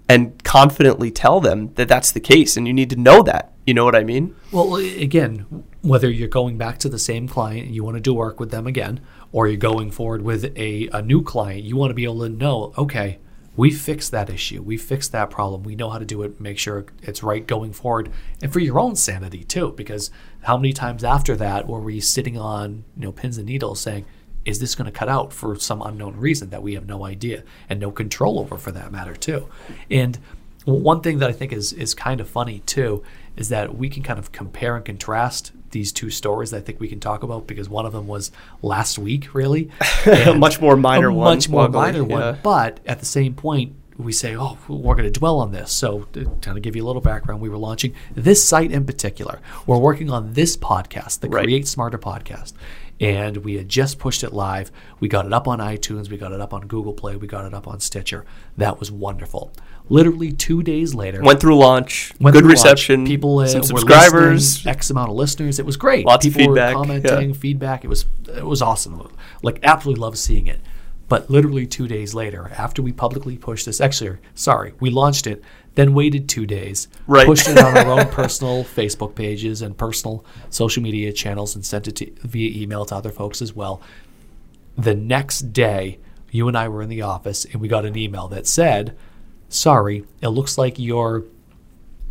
and 0.10 0.44
confidently 0.44 1.10
tell 1.10 1.40
them 1.40 1.74
that 1.76 1.88
that's 1.88 2.12
the 2.12 2.20
case 2.20 2.58
and 2.58 2.68
you 2.68 2.74
need 2.74 2.90
to 2.90 2.96
know 2.96 3.24
that. 3.24 3.54
You 3.66 3.74
know 3.74 3.86
what 3.86 3.96
i 3.96 4.04
mean? 4.04 4.36
Well, 4.52 4.76
again, 4.76 5.64
whether 5.82 6.10
you're 6.10 6.28
going 6.28 6.58
back 6.58 6.80
to 6.80 6.90
the 6.90 7.00
same 7.00 7.28
client 7.28 7.68
and 7.68 7.76
you 7.76 7.84
want 7.84 7.96
to 7.96 8.02
do 8.02 8.14
work 8.14 8.40
with 8.40 8.52
them 8.52 8.68
again, 8.68 9.00
or 9.32 9.48
you're 9.48 9.58
going 9.58 9.90
forward 9.90 10.22
with 10.22 10.46
a, 10.58 10.90
a 10.92 11.02
new 11.02 11.24
client, 11.24 11.64
you 11.64 11.78
want 11.78 11.90
to 11.90 11.96
be 11.96 12.04
able 12.04 12.20
to 12.20 12.30
know, 12.30 12.74
okay, 12.78 13.20
we 13.56 13.70
fixed 13.72 14.12
that 14.12 14.30
issue. 14.30 14.62
We 14.62 14.78
fixed 14.78 15.12
that 15.12 15.30
problem. 15.30 15.64
We 15.64 15.76
know 15.76 15.90
how 15.90 16.00
to 16.00 16.06
do 16.06 16.24
it, 16.24 16.40
make 16.40 16.58
sure 16.58 16.86
it's 17.02 17.22
right 17.22 17.46
going 17.46 17.74
forward. 17.74 18.12
And 18.42 18.52
for 18.52 18.60
your 18.60 18.80
own 18.80 18.96
sanity 18.96 19.44
too, 19.44 19.74
because 19.78 20.10
how 20.44 20.58
many 20.58 20.74
times 20.74 21.04
after 21.04 21.36
that 21.36 21.68
were 21.68 21.80
we 21.80 22.00
sitting 22.00 22.38
on, 22.38 22.84
you 22.98 23.04
know, 23.04 23.12
pins 23.12 23.38
and 23.38 23.48
needles 23.48 23.80
saying, 23.80 24.06
is 24.46 24.60
this 24.60 24.76
going 24.76 24.86
to 24.86 24.92
cut 24.92 25.10
out 25.10 25.32
for 25.32 25.56
some 25.58 25.82
unknown 25.82 26.18
reason 26.18 26.50
that 26.50 26.64
we 26.64 26.74
have 26.74 26.86
no 26.86 27.06
idea 27.06 27.44
and 27.70 27.80
no 27.80 27.92
control 27.92 28.40
over 28.40 28.58
for 28.58 28.72
that 28.72 28.92
matter 28.92 29.16
too 29.16 29.48
and 29.90 30.20
one 30.66 31.02
thing 31.02 31.20
that 31.20 31.30
i 31.30 31.34
think 31.34 31.52
is 31.54 31.74
is 31.74 31.94
kind 31.94 32.20
of 32.20 32.28
funny 32.28 32.60
too 32.66 33.04
is 33.36 33.50
that 33.50 33.76
we 33.76 33.90
can 33.90 34.04
kind 34.04 34.20
of 34.20 34.32
compare 34.32 34.76
and 34.76 34.86
contrast 34.86 35.52
these 35.74 35.92
two 35.92 36.10
stories 36.10 36.52
that 36.52 36.58
i 36.58 36.62
think 36.62 36.80
we 36.80 36.88
can 36.88 37.00
talk 37.02 37.22
about 37.24 37.46
because 37.46 37.68
one 37.68 37.86
of 37.86 37.92
them 37.92 38.08
was 38.08 38.32
last 38.62 38.98
week 38.98 39.34
really. 39.36 39.70
A 40.06 40.34
much 40.34 40.62
more 40.62 40.78
minor 40.78 41.10
a 41.10 41.14
one 41.14 41.36
much 41.36 41.50
more 41.50 41.64
luckily, 41.64 41.82
minor 41.82 42.04
one. 42.06 42.22
yeah. 42.22 42.38
but 42.42 42.80
at 42.86 43.00
the 43.00 43.06
same 43.06 43.34
point 43.36 43.76
we 43.98 44.12
say 44.12 44.36
oh 44.36 44.58
we're 44.68 44.96
going 44.96 45.12
to 45.12 45.20
dwell 45.20 45.40
on 45.40 45.52
this. 45.52 45.72
So 45.72 46.04
to 46.14 46.26
kind 46.42 46.58
of 46.58 46.64
give 46.64 46.76
you 46.76 46.84
a 46.84 46.88
little 46.88 47.02
background 47.02 47.42
we 47.42 47.50
were 47.50 47.58
launching 47.58 47.94
this 48.16 48.44
site 48.44 48.72
in 48.72 48.86
particular. 48.86 49.40
We're 49.68 49.78
working 49.78 50.10
on 50.10 50.34
this 50.34 50.56
podcast 50.58 51.20
the 51.20 51.30
Right. 51.30 51.44
create 51.44 51.68
smarter 51.68 51.98
podcast. 52.00 52.54
And 53.00 53.38
we 53.38 53.56
had 53.58 53.68
just 53.68 54.00
pushed 54.00 54.24
it 54.24 54.34
live. 54.34 54.72
We 55.00 55.08
got 55.10 55.26
it 55.26 55.34
up 55.34 55.48
on 55.48 55.60
itunes. 55.60 56.10
We 56.10 56.18
got 56.18 56.32
it 56.32 56.40
up 56.40 56.54
on 56.54 56.68
google 56.68 56.94
play. 56.94 57.16
We 57.18 57.28
got 57.28 57.44
it 57.46 57.54
up 57.54 57.68
on 57.68 57.80
stitcher. 57.82 58.24
That 58.58 58.80
was 58.80 58.92
wonderful 58.92 59.52
literally 59.90 60.32
two 60.32 60.64
days 60.64 60.96
later 60.96 61.22
went 61.22 61.40
through 61.40 61.58
launch 61.58 62.14
went 62.20 62.34
good 62.34 62.42
through 62.42 62.50
launch. 62.50 62.64
reception 62.64 63.06
People 63.06 63.40
uh, 63.40 63.48
some 63.48 63.64
subscribers 63.64 64.66
X 64.66 64.90
amount 64.90 65.10
of 65.10 65.16
listeners. 65.16 65.60
It 65.60 65.66
was 65.66 65.78
great. 65.78 66.06
Lots 66.06 66.26
of 66.26 66.34
People 66.34 66.56
feedback, 66.56 66.76
were 66.76 66.82
commenting, 66.82 67.30
yeah. 67.30 67.36
feedback. 67.36 67.84
It 67.84 67.88
was 67.88 68.06
it 68.28 68.46
was 68.46 68.62
awesome. 68.62 69.12
Like 69.42 69.60
absolutely 69.64 70.02
love 70.02 70.18
seeing 70.18 70.48
it. 70.48 70.62
But 71.10 71.30
literally 71.30 71.68
two 71.68 71.88
days 71.88 72.16
later, 72.16 72.50
after 72.58 72.82
we 72.82 72.92
publicly 72.94 73.38
pushed 73.38 73.66
this, 73.66 73.82
actually, 73.82 74.18
sorry, 74.34 74.74
we 74.80 74.90
launched 74.90 75.28
it, 75.28 75.44
then 75.76 75.94
waited 75.94 76.30
two 76.30 76.46
days, 76.46 76.88
Right. 77.06 77.26
pushed 77.28 77.48
it 77.48 77.58
on 77.60 77.78
our 77.78 78.00
own 78.00 78.08
personal 78.12 78.64
Facebook 78.64 79.14
pages 79.14 79.62
and 79.62 79.78
personal 79.78 80.26
social 80.50 80.82
media 80.82 81.12
channels, 81.12 81.56
and 81.56 81.66
sent 81.66 81.88
it 81.88 81.98
to, 81.98 82.12
via 82.22 82.50
email 82.64 82.86
to 82.86 82.96
other 82.96 83.12
folks 83.12 83.42
as 83.42 83.54
well. 83.54 83.82
The 84.78 84.96
next 84.96 85.52
day, 85.54 86.00
you 86.32 86.48
and 86.48 86.58
I 86.58 86.68
were 86.70 86.82
in 86.82 86.90
the 86.90 87.02
office, 87.02 87.46
and 87.46 87.62
we 87.62 87.68
got 87.68 87.86
an 87.86 87.98
email 87.98 88.28
that 88.30 88.48
said, 88.48 88.96
"Sorry, 89.54 90.04
it 90.20 90.30
looks 90.30 90.58
like 90.58 90.80
your 90.80 91.26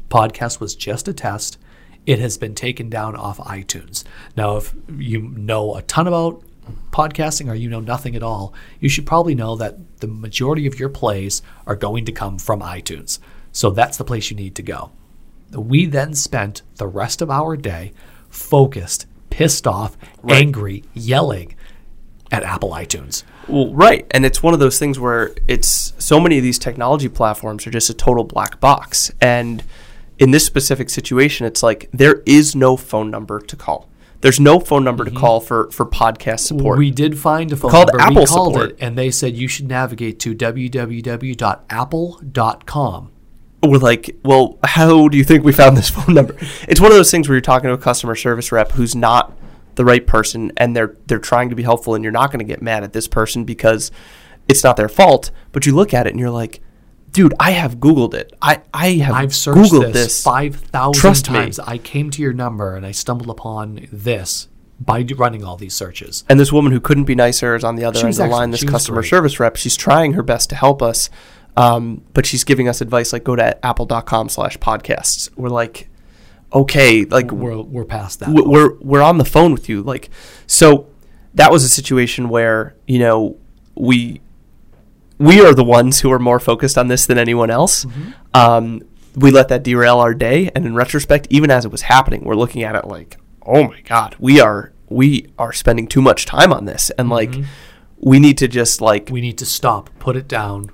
podcast 0.09 0.61
was 0.61 0.77
just 0.77 1.09
a 1.09 1.12
test. 1.12 1.59
It 2.06 2.19
has 2.21 2.39
been 2.39 2.55
taken 2.55 2.89
down 2.89 3.17
off 3.17 3.39
iTunes. 3.39 4.05
Now, 4.37 4.56
if 4.56 4.75
you 4.97 5.23
know 5.23 5.75
a 5.75 5.83
ton 5.83 6.06
about 6.06 6.44
podcasting 6.93 7.50
or 7.50 7.55
you 7.55 7.69
know 7.69 7.81
nothing 7.81 8.15
at 8.15 8.23
all, 8.23 8.55
you 8.79 8.89
should 8.89 9.06
probably 9.06 9.35
know 9.35 9.56
that 9.56 9.99
the 9.99 10.06
majority 10.06 10.67
of 10.67 10.79
your 10.79 10.89
plays 10.89 11.43
are 11.67 11.75
going 11.75 12.05
to 12.05 12.12
come 12.12 12.39
from 12.39 12.61
iTunes. 12.61 13.19
So 13.50 13.71
that's 13.71 13.97
the 13.97 14.05
place 14.05 14.31
you 14.31 14.37
need 14.37 14.55
to 14.56 14.62
go. 14.62 14.93
We 15.53 15.87
then 15.87 16.15
spent 16.15 16.62
the 16.77 16.87
rest 16.87 17.23
of 17.23 17.31
our 17.31 17.56
day 17.56 17.93
focused, 18.29 19.06
pissed 19.31 19.67
off, 19.67 19.97
angry, 20.29 20.85
yelling 20.94 21.56
at 22.31 22.44
Apple 22.44 22.71
iTunes. 22.71 23.25
Well, 23.49 23.73
right. 23.73 24.06
And 24.11 24.25
it's 24.25 24.43
one 24.43 24.55
of 24.55 24.61
those 24.61 24.79
things 24.79 24.99
where 24.99 25.35
it's 25.49 25.93
so 25.99 26.21
many 26.21 26.39
of 26.39 26.43
these 26.43 26.59
technology 26.59 27.09
platforms 27.09 27.67
are 27.67 27.71
just 27.71 27.91
a 27.91 27.94
total 27.94 28.25
black 28.25 28.61
box. 28.61 29.11
And 29.21 29.62
in 30.19 30.31
this 30.31 30.47
specific 30.47 30.89
situation, 30.91 31.47
it's 31.47 31.62
like 31.62 31.89
there 31.93 32.23
is 32.27 32.55
no 32.55 32.77
phone 32.77 33.11
number 33.11 33.41
to 33.41 33.56
call. 33.56 33.89
There's 34.21 34.39
no 34.39 34.61
phone 34.61 34.85
number 34.85 35.05
to 35.05 35.11
call 35.11 35.41
for, 35.41 35.69
for 35.73 35.85
podcast 35.85 36.41
support. 36.41 36.75
Mm-hmm. 36.75 36.79
We 36.79 36.93
did 36.93 37.19
find 37.19 37.50
a 37.50 37.56
phone 37.56 37.73
Called 37.73 37.89
number. 37.89 38.03
Apple 38.03 38.23
we 38.23 38.27
called 38.27 38.55
support. 38.55 38.71
it, 38.71 38.77
and 38.81 38.97
they 38.97 39.11
said 39.11 39.37
you 39.37 39.49
should 39.49 39.67
navigate 39.67 40.20
to 40.20 40.32
www.apple.com. 40.32 41.43
We're 43.65 43.79
like, 43.79 44.17
well, 44.25 44.58
how 44.65 45.08
do 45.08 45.17
you 45.19 45.25
think 45.25 45.44
we 45.44 45.53
found 45.53 45.77
this 45.77 45.91
phone 45.91 46.15
number? 46.15 46.37
It's 46.69 46.81
one 46.81 46.93
of 46.93 46.96
those 46.96 47.11
things 47.11 47.29
where 47.29 47.34
you're 47.34 47.41
talking 47.41 47.67
to 47.67 47.75
a 47.75 47.79
customer 47.79 48.15
service 48.15 48.53
rep 48.53 48.70
who's 48.72 48.94
not 48.94 49.37
the 49.74 49.84
right 49.84 50.06
person 50.06 50.52
and 50.56 50.76
they're 50.76 50.96
they're 51.06 51.19
trying 51.19 51.50
to 51.50 51.56
be 51.56 51.62
helpful 51.62 51.94
and 51.94 52.05
you're 52.05 52.12
not 52.12 52.31
going 52.31 52.38
to 52.38 52.44
get 52.44 52.62
mad 52.62 52.82
at 52.84 52.93
this 52.93 53.08
person 53.08 53.44
because 53.44 53.91
it's 54.48 54.64
not 54.64 54.76
their 54.76 54.88
fault, 54.88 55.31
but 55.52 55.67
you 55.67 55.74
look 55.74 55.94
at 55.94 56.06
it 56.06 56.10
and 56.10 56.20
you're 56.20 56.31
like, 56.31 56.60
dude, 57.12 57.34
I 57.38 57.52
have 57.52 57.76
googled 57.76 58.14
it. 58.14 58.32
I 58.43 58.62
I 58.74 58.91
have 58.94 59.14
I've 59.14 59.34
searched 59.34 59.58
googled 59.72 59.93
this, 59.93 60.06
this. 60.06 60.22
five 60.22 60.56
thousand 60.56 61.00
Trust 61.00 61.31
me. 61.31 61.36
times. 61.36 61.58
I 61.58 61.79
came 61.79 62.10
to 62.10 62.22
your 62.22 62.32
number 62.32 62.76
and 62.76 62.84
I 62.84 62.91
stumbled 62.93 63.31
upon 63.31 63.88
this 63.93 64.48
by 64.81 65.06
running 65.17 65.44
all 65.44 65.56
these 65.56 65.74
searches. 65.74 66.24
And 66.29 66.41
this 66.41 66.52
woman 66.52 66.72
who 66.72 66.81
couldn't 66.81 67.05
be 67.05 67.14
nicer 67.14 67.55
is 67.55 67.62
on 67.62 67.76
the 67.76 67.84
other 67.84 67.98
She 68.00 68.05
end 68.06 68.14
of 68.14 68.17
the 68.19 68.26
line. 68.26 68.50
This 68.50 68.64
customer 68.64 69.00
great. 69.02 69.10
service 69.10 69.38
rep, 69.38 69.56
she's 69.56 69.76
trying 69.76 70.14
her 70.14 70.22
best 70.22 70.50
to 70.50 70.56
help 70.56 70.82
us, 70.82 71.08
um, 71.56 72.02
but 72.14 72.26
she's 72.26 72.43
giving 72.43 72.69
us 72.69 72.81
advice 72.81 73.12
like 73.12 73.22
go 73.22 73.36
to 73.36 73.64
apple.com 73.64 74.29
slash 74.29 74.58
podcasts. 74.58 75.31
We're 75.36 75.50
like, 75.50 75.88
okay, 76.55 77.05
like 77.05 77.31
We're, 77.31 77.61
we're 77.61 77.85
past 77.85 78.21
that. 78.21 78.29
we're 78.31 78.75
we're 78.81 79.03
on 79.03 79.19
the 79.19 79.25
phone 79.25 79.53
with 79.53 79.69
you. 79.69 79.82
Like 79.82 80.11
so 80.47 80.89
that 81.35 81.51
was 81.51 81.65
a 81.65 81.69
situation 81.69 82.29
where 82.29 82.75
you 82.87 82.99
know 82.99 83.37
we 83.75 84.21
we 85.19 85.41
are 85.41 85.55
the 85.55 85.65
ones 85.65 86.01
who 86.01 86.11
are 86.13 86.19
more 86.19 86.41
focused 86.41 86.77
on 86.77 86.89
this 86.89 87.06
than 87.06 87.19
anyone 87.19 87.51
else. 87.51 87.87
Um, 88.35 88.82
we 89.15 89.31
let 89.31 89.49
that 89.49 89.63
derail 89.63 89.99
our 89.99 90.15
day. 90.15 90.51
And 90.55 90.67
in 90.67 90.75
retrospect 90.75 91.27
even 91.31 91.51
as 91.51 91.65
it 91.65 91.71
was 91.71 91.82
happening 91.82 92.25
we're 92.25 92.35
looking 92.35 92.63
at 92.63 92.75
it 92.75 92.87
like 92.87 93.19
oh 93.44 93.65
my 93.65 93.81
god 93.82 94.17
we 94.19 94.41
are 94.41 94.73
we 94.89 95.27
are 95.39 95.53
spending 95.53 95.87
too 95.87 96.03
much 96.03 96.27
time 96.27 96.53
on 96.53 96.65
this. 96.67 96.91
And 96.91 97.09
like 97.09 97.35
we 97.99 98.19
need 98.19 98.39
to 98.39 98.49
just 98.49 98.81
like 98.81 99.09
we 99.11 99.21
need 99.21 99.39
to 99.39 99.47
stop, 99.47 99.91
put 99.99 100.17
it 100.17 100.29
down, 100.29 100.71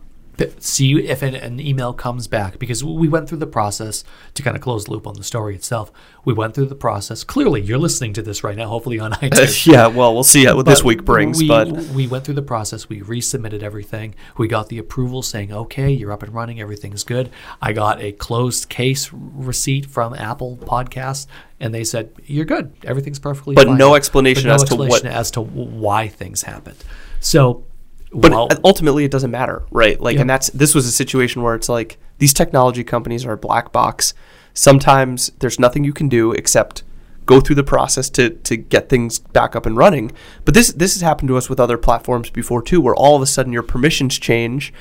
see 0.58 0.92
if 1.06 1.22
an, 1.22 1.34
an 1.34 1.58
email 1.60 1.92
comes 1.92 2.26
back 2.28 2.58
because 2.58 2.84
we 2.84 3.08
went 3.08 3.28
through 3.28 3.38
the 3.38 3.46
process 3.46 4.04
to 4.34 4.42
kind 4.42 4.56
of 4.56 4.62
close 4.62 4.84
the 4.84 4.92
loop 4.92 5.06
on 5.06 5.14
the 5.14 5.24
story 5.24 5.54
itself. 5.54 5.90
We 6.24 6.34
went 6.34 6.54
through 6.54 6.66
the 6.66 6.74
process. 6.74 7.24
Clearly, 7.24 7.60
you're 7.62 7.78
listening 7.78 8.12
to 8.14 8.22
this 8.22 8.44
right 8.44 8.56
now, 8.56 8.68
hopefully 8.68 9.00
on 9.00 9.12
iTunes. 9.22 9.66
yeah, 9.66 9.86
well, 9.88 10.14
we'll 10.14 10.22
see 10.24 10.46
what 10.46 10.66
this 10.66 10.84
week 10.84 11.04
brings. 11.04 11.38
we, 11.38 11.48
but 11.48 11.68
we 11.70 12.06
went 12.06 12.24
through 12.24 12.34
the 12.34 12.42
process. 12.42 12.88
We 12.88 13.00
resubmitted 13.00 13.62
everything. 13.62 14.14
We 14.36 14.46
got 14.48 14.68
the 14.68 14.78
approval 14.78 15.22
saying, 15.22 15.52
okay, 15.52 15.90
you're 15.90 16.12
up 16.12 16.22
and 16.22 16.32
running. 16.34 16.60
Everything's 16.60 17.04
good. 17.04 17.30
I 17.60 17.72
got 17.72 18.00
a 18.00 18.12
closed 18.12 18.68
case 18.68 19.10
receipt 19.12 19.86
from 19.86 20.14
Apple 20.14 20.56
Podcast, 20.58 21.26
and 21.58 21.74
they 21.74 21.84
said 21.84 22.12
you're 22.26 22.44
good. 22.44 22.72
Everything's 22.84 23.18
perfectly 23.18 23.54
But 23.54 23.66
fine. 23.66 23.78
no 23.78 23.94
explanation 23.94 24.44
But 24.44 24.48
no 24.48 24.54
as 24.54 24.64
to 24.64 24.76
what- 24.76 24.86
explanation 24.86 25.18
as 25.18 25.30
to 25.32 25.40
why 25.40 26.08
things 26.08 26.42
happened. 26.42 26.76
So, 27.20 27.64
but 28.12 28.30
well, 28.30 28.48
ultimately 28.64 29.04
it 29.04 29.10
doesn't 29.10 29.30
matter 29.30 29.64
right? 29.70 30.00
Like 30.00 30.14
Yeah. 30.14 30.22
and 30.22 30.30
that's 30.30 30.48
this 30.50 30.74
was 30.74 30.86
a 30.86 30.92
situation 30.92 31.42
where 31.42 31.54
it's 31.54 31.68
like 31.68 31.98
these 32.18 32.32
technology 32.32 32.84
companies 32.84 33.24
are 33.26 33.32
a 33.32 33.36
black 33.38 33.72
box. 33.72 34.14
Sometimes 34.54 35.30
there's 35.38 35.58
nothing 35.58 35.84
you 35.84 35.92
can 35.92 36.08
do 36.08 36.32
except 36.32 36.82
go 37.26 37.40
through 37.40 37.54
the 37.56 37.62
process 37.64 38.08
to 38.10 38.30
to 38.30 38.56
get 38.56 38.88
things 38.88 39.18
back 39.18 39.54
up 39.54 39.66
and 39.66 39.76
running. 39.76 40.10
But 40.44 40.54
this 40.54 40.72
this 40.72 40.94
has 40.94 41.02
happened 41.02 41.28
to 41.28 41.36
us 41.36 41.48
with 41.48 41.60
other 41.60 41.76
platforms 41.78 42.30
before 42.30 42.62
too 42.62 42.80
where 42.80 42.94
all 42.94 43.14
of 43.16 43.22
a 43.22 43.26
sudden 43.26 43.52
your 43.52 43.62
permissions 43.62 44.18
change 44.18 44.72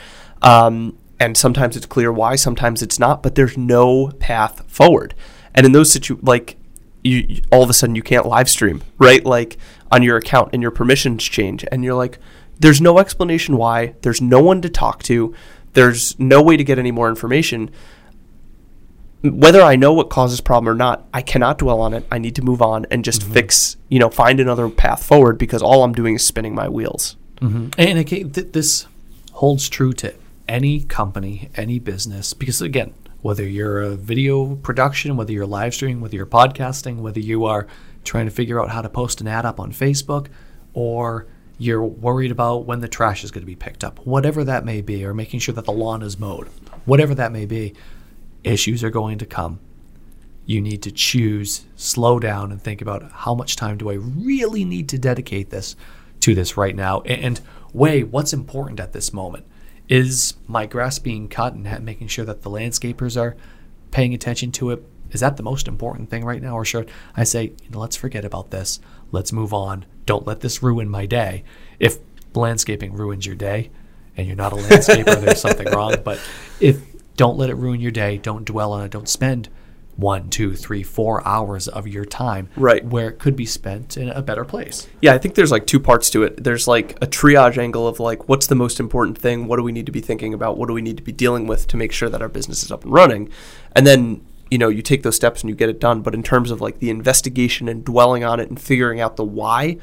um, 0.41 0.97
and 1.19 1.35
sometimes 1.37 1.75
it's 1.75 1.85
clear 1.85 2.11
why 2.11 2.35
sometimes 2.35 2.81
it's 2.81 2.99
not 2.99 3.21
but 3.21 3.35
there's 3.35 3.57
no 3.57 4.11
path 4.19 4.63
forward. 4.67 5.13
And 5.53 5.65
in 5.65 5.73
those 5.73 5.91
situ 5.91 6.17
like 6.21 6.55
you, 7.03 7.25
you 7.27 7.41
all 7.51 7.63
of 7.63 7.69
a 7.69 7.73
sudden 7.73 7.95
you 7.95 8.01
can't 8.03 8.25
live 8.25 8.49
stream 8.49 8.81
right? 8.97 9.25
Like 9.25 9.57
on 9.91 10.01
your 10.01 10.17
account 10.17 10.49
and 10.53 10.61
your 10.61 10.71
permissions 10.71 11.23
change 11.23 11.65
and 11.71 11.83
you're 11.83 11.93
like 11.95 12.17
there's 12.59 12.81
no 12.81 12.99
explanation 12.99 13.57
why 13.57 13.95
there's 14.01 14.21
no 14.21 14.41
one 14.41 14.61
to 14.61 14.69
talk 14.69 15.03
to 15.03 15.33
there's 15.73 16.19
no 16.19 16.41
way 16.41 16.57
to 16.57 16.63
get 16.63 16.79
any 16.79 16.89
more 16.89 17.07
information. 17.07 17.69
Whether 19.23 19.61
i 19.61 19.75
know 19.75 19.93
what 19.93 20.09
causes 20.09 20.41
problem 20.41 20.69
or 20.69 20.75
not 20.75 21.07
i 21.13 21.21
cannot 21.21 21.59
dwell 21.59 21.81
on 21.81 21.93
it. 21.93 22.05
I 22.11 22.17
need 22.17 22.35
to 22.35 22.41
move 22.41 22.61
on 22.61 22.85
and 22.89 23.03
just 23.03 23.21
mm-hmm. 23.21 23.33
fix 23.33 23.77
you 23.89 23.99
know 23.99 24.09
find 24.09 24.39
another 24.39 24.69
path 24.69 25.03
forward 25.03 25.37
because 25.37 25.61
all 25.61 25.83
i'm 25.83 25.93
doing 25.93 26.15
is 26.15 26.25
spinning 26.25 26.55
my 26.55 26.67
wheels. 26.67 27.15
Mm-hmm. 27.41 27.69
And 27.77 27.99
again, 27.99 28.31
th- 28.31 28.51
this 28.53 28.87
holds 29.33 29.69
true 29.69 29.93
to 29.93 30.15
any 30.47 30.81
company, 30.81 31.49
any 31.55 31.77
business, 31.77 32.33
because 32.33 32.61
again, 32.61 32.93
whether 33.21 33.43
you're 33.43 33.81
a 33.81 33.95
video 33.95 34.55
production, 34.55 35.17
whether 35.17 35.31
you're 35.31 35.45
live 35.45 35.73
streaming, 35.73 36.01
whether 36.01 36.15
you're 36.15 36.25
podcasting, 36.25 36.97
whether 36.97 37.19
you 37.19 37.45
are 37.45 37.67
trying 38.03 38.25
to 38.25 38.31
figure 38.31 38.59
out 38.61 38.69
how 38.69 38.81
to 38.81 38.89
post 38.89 39.21
an 39.21 39.27
ad 39.27 39.45
up 39.45 39.59
on 39.59 39.71
Facebook, 39.71 40.27
or 40.73 41.27
you're 41.57 41.83
worried 41.83 42.31
about 42.31 42.65
when 42.65 42.81
the 42.81 42.87
trash 42.87 43.23
is 43.23 43.31
going 43.31 43.41
to 43.41 43.47
be 43.47 43.55
picked 43.55 43.83
up, 43.83 44.05
whatever 44.05 44.43
that 44.43 44.65
may 44.65 44.81
be, 44.81 45.03
or 45.05 45.13
making 45.13 45.39
sure 45.39 45.55
that 45.55 45.65
the 45.65 45.71
lawn 45.71 46.01
is 46.01 46.19
mowed, 46.19 46.47
whatever 46.85 47.15
that 47.15 47.31
may 47.31 47.45
be, 47.45 47.73
issues 48.43 48.83
are 48.83 48.89
going 48.89 49.17
to 49.17 49.25
come. 49.25 49.59
You 50.45 50.61
need 50.61 50.81
to 50.83 50.91
choose, 50.91 51.65
slow 51.75 52.19
down, 52.19 52.51
and 52.51 52.61
think 52.61 52.81
about 52.81 53.11
how 53.11 53.33
much 53.33 53.55
time 53.55 53.77
do 53.77 53.89
I 53.89 53.95
really 53.95 54.63
need 54.63 54.87
to 54.89 54.97
dedicate 54.97 55.49
this 55.49 55.75
to 56.21 56.33
this 56.35 56.55
right 56.57 56.75
now, 56.75 57.01
and, 57.01 57.41
weigh 57.73 58.03
what's 58.03 58.33
important 58.33 58.79
at 58.79 58.93
this 58.93 59.13
moment. 59.13 59.45
Is 59.87 60.35
my 60.47 60.65
grass 60.65 60.99
being 60.99 61.27
cut 61.27 61.53
and 61.53 61.85
making 61.85 62.07
sure 62.07 62.25
that 62.25 62.41
the 62.41 62.49
landscapers 62.49 63.19
are 63.19 63.35
paying 63.91 64.13
attention 64.13 64.51
to 64.53 64.71
it? 64.71 64.83
Is 65.11 65.19
that 65.21 65.37
the 65.37 65.43
most 65.43 65.67
important 65.67 66.09
thing 66.09 66.23
right 66.25 66.41
now, 66.41 66.55
or 66.55 66.65
should 66.65 66.89
I 67.15 67.23
say, 67.23 67.53
you 67.63 67.69
know, 67.69 67.79
let's 67.79 67.95
forget 67.95 68.25
about 68.25 68.51
this, 68.51 68.79
let's 69.11 69.31
move 69.31 69.53
on. 69.53 69.85
Don't 70.05 70.25
let 70.27 70.41
this 70.41 70.61
ruin 70.63 70.89
my 70.89 71.05
day. 71.05 71.43
If 71.79 71.97
landscaping 72.33 72.93
ruins 72.93 73.25
your 73.25 73.35
day, 73.35 73.71
and 74.15 74.25
you're 74.27 74.35
not 74.35 74.53
a 74.53 74.55
landscaper, 74.55 75.19
there's 75.21 75.41
something 75.41 75.69
wrong. 75.71 75.95
But 76.03 76.19
if 76.59 76.79
don't 77.15 77.37
let 77.37 77.49
it 77.49 77.55
ruin 77.55 77.79
your 77.79 77.91
day, 77.91 78.17
don't 78.17 78.45
dwell 78.45 78.71
on 78.73 78.83
it, 78.83 78.91
don't 78.91 79.09
spend 79.09 79.49
one, 79.95 80.29
two, 80.29 80.55
three, 80.55 80.83
four 80.83 81.27
hours 81.27 81.67
of 81.67 81.87
your 81.87 82.05
time 82.05 82.47
Right. 82.55 82.85
where 82.85 83.09
it 83.09 83.17
could 83.17 83.35
be 83.35 83.47
spent 83.47 83.97
in 83.97 84.09
a 84.09 84.21
better 84.21 84.45
place. 84.45 84.87
Yeah, 85.01 85.13
I 85.13 85.17
think 85.17 85.33
there's 85.33 85.49
like 85.51 85.65
two 85.65 85.79
parts 85.79 86.11
to 86.11 86.21
it. 86.21 86.43
There's 86.43 86.67
like 86.67 86.91
a 87.01 87.07
triage 87.07 87.57
angle 87.57 87.87
of 87.87 87.99
like 87.99 88.29
what's 88.29 88.45
the 88.45 88.53
most 88.53 88.79
important 88.79 89.17
thing? 89.17 89.47
What 89.47 89.57
do 89.57 89.63
we 89.63 89.71
need 89.71 89.87
to 89.87 89.91
be 89.91 89.99
thinking 90.01 90.35
about? 90.35 90.55
What 90.55 90.67
do 90.67 90.73
we 90.75 90.83
need 90.83 90.97
to 90.97 91.03
be 91.03 91.11
dealing 91.11 91.47
with 91.47 91.65
to 91.69 91.77
make 91.77 91.91
sure 91.91 92.09
that 92.09 92.21
our 92.21 92.29
business 92.29 92.61
is 92.61 92.71
up 92.71 92.83
and 92.83 92.93
running? 92.93 93.31
And 93.75 93.87
then, 93.87 94.21
you 94.49 94.57
know, 94.57 94.69
you 94.69 94.81
take 94.81 95.03
those 95.03 95.15
steps 95.15 95.41
and 95.41 95.49
you 95.49 95.55
get 95.55 95.69
it 95.69 95.79
done. 95.79 96.01
But 96.01 96.13
in 96.13 96.23
terms 96.23 96.51
of 96.51 96.61
like 96.61 96.79
the 96.79 96.89
investigation 96.89 97.67
and 97.67 97.83
dwelling 97.83 98.23
on 98.23 98.39
it 98.39 98.49
and 98.49 98.59
figuring 98.59 98.99
out 98.99 99.15
the 99.15 99.23
why, 99.23 99.77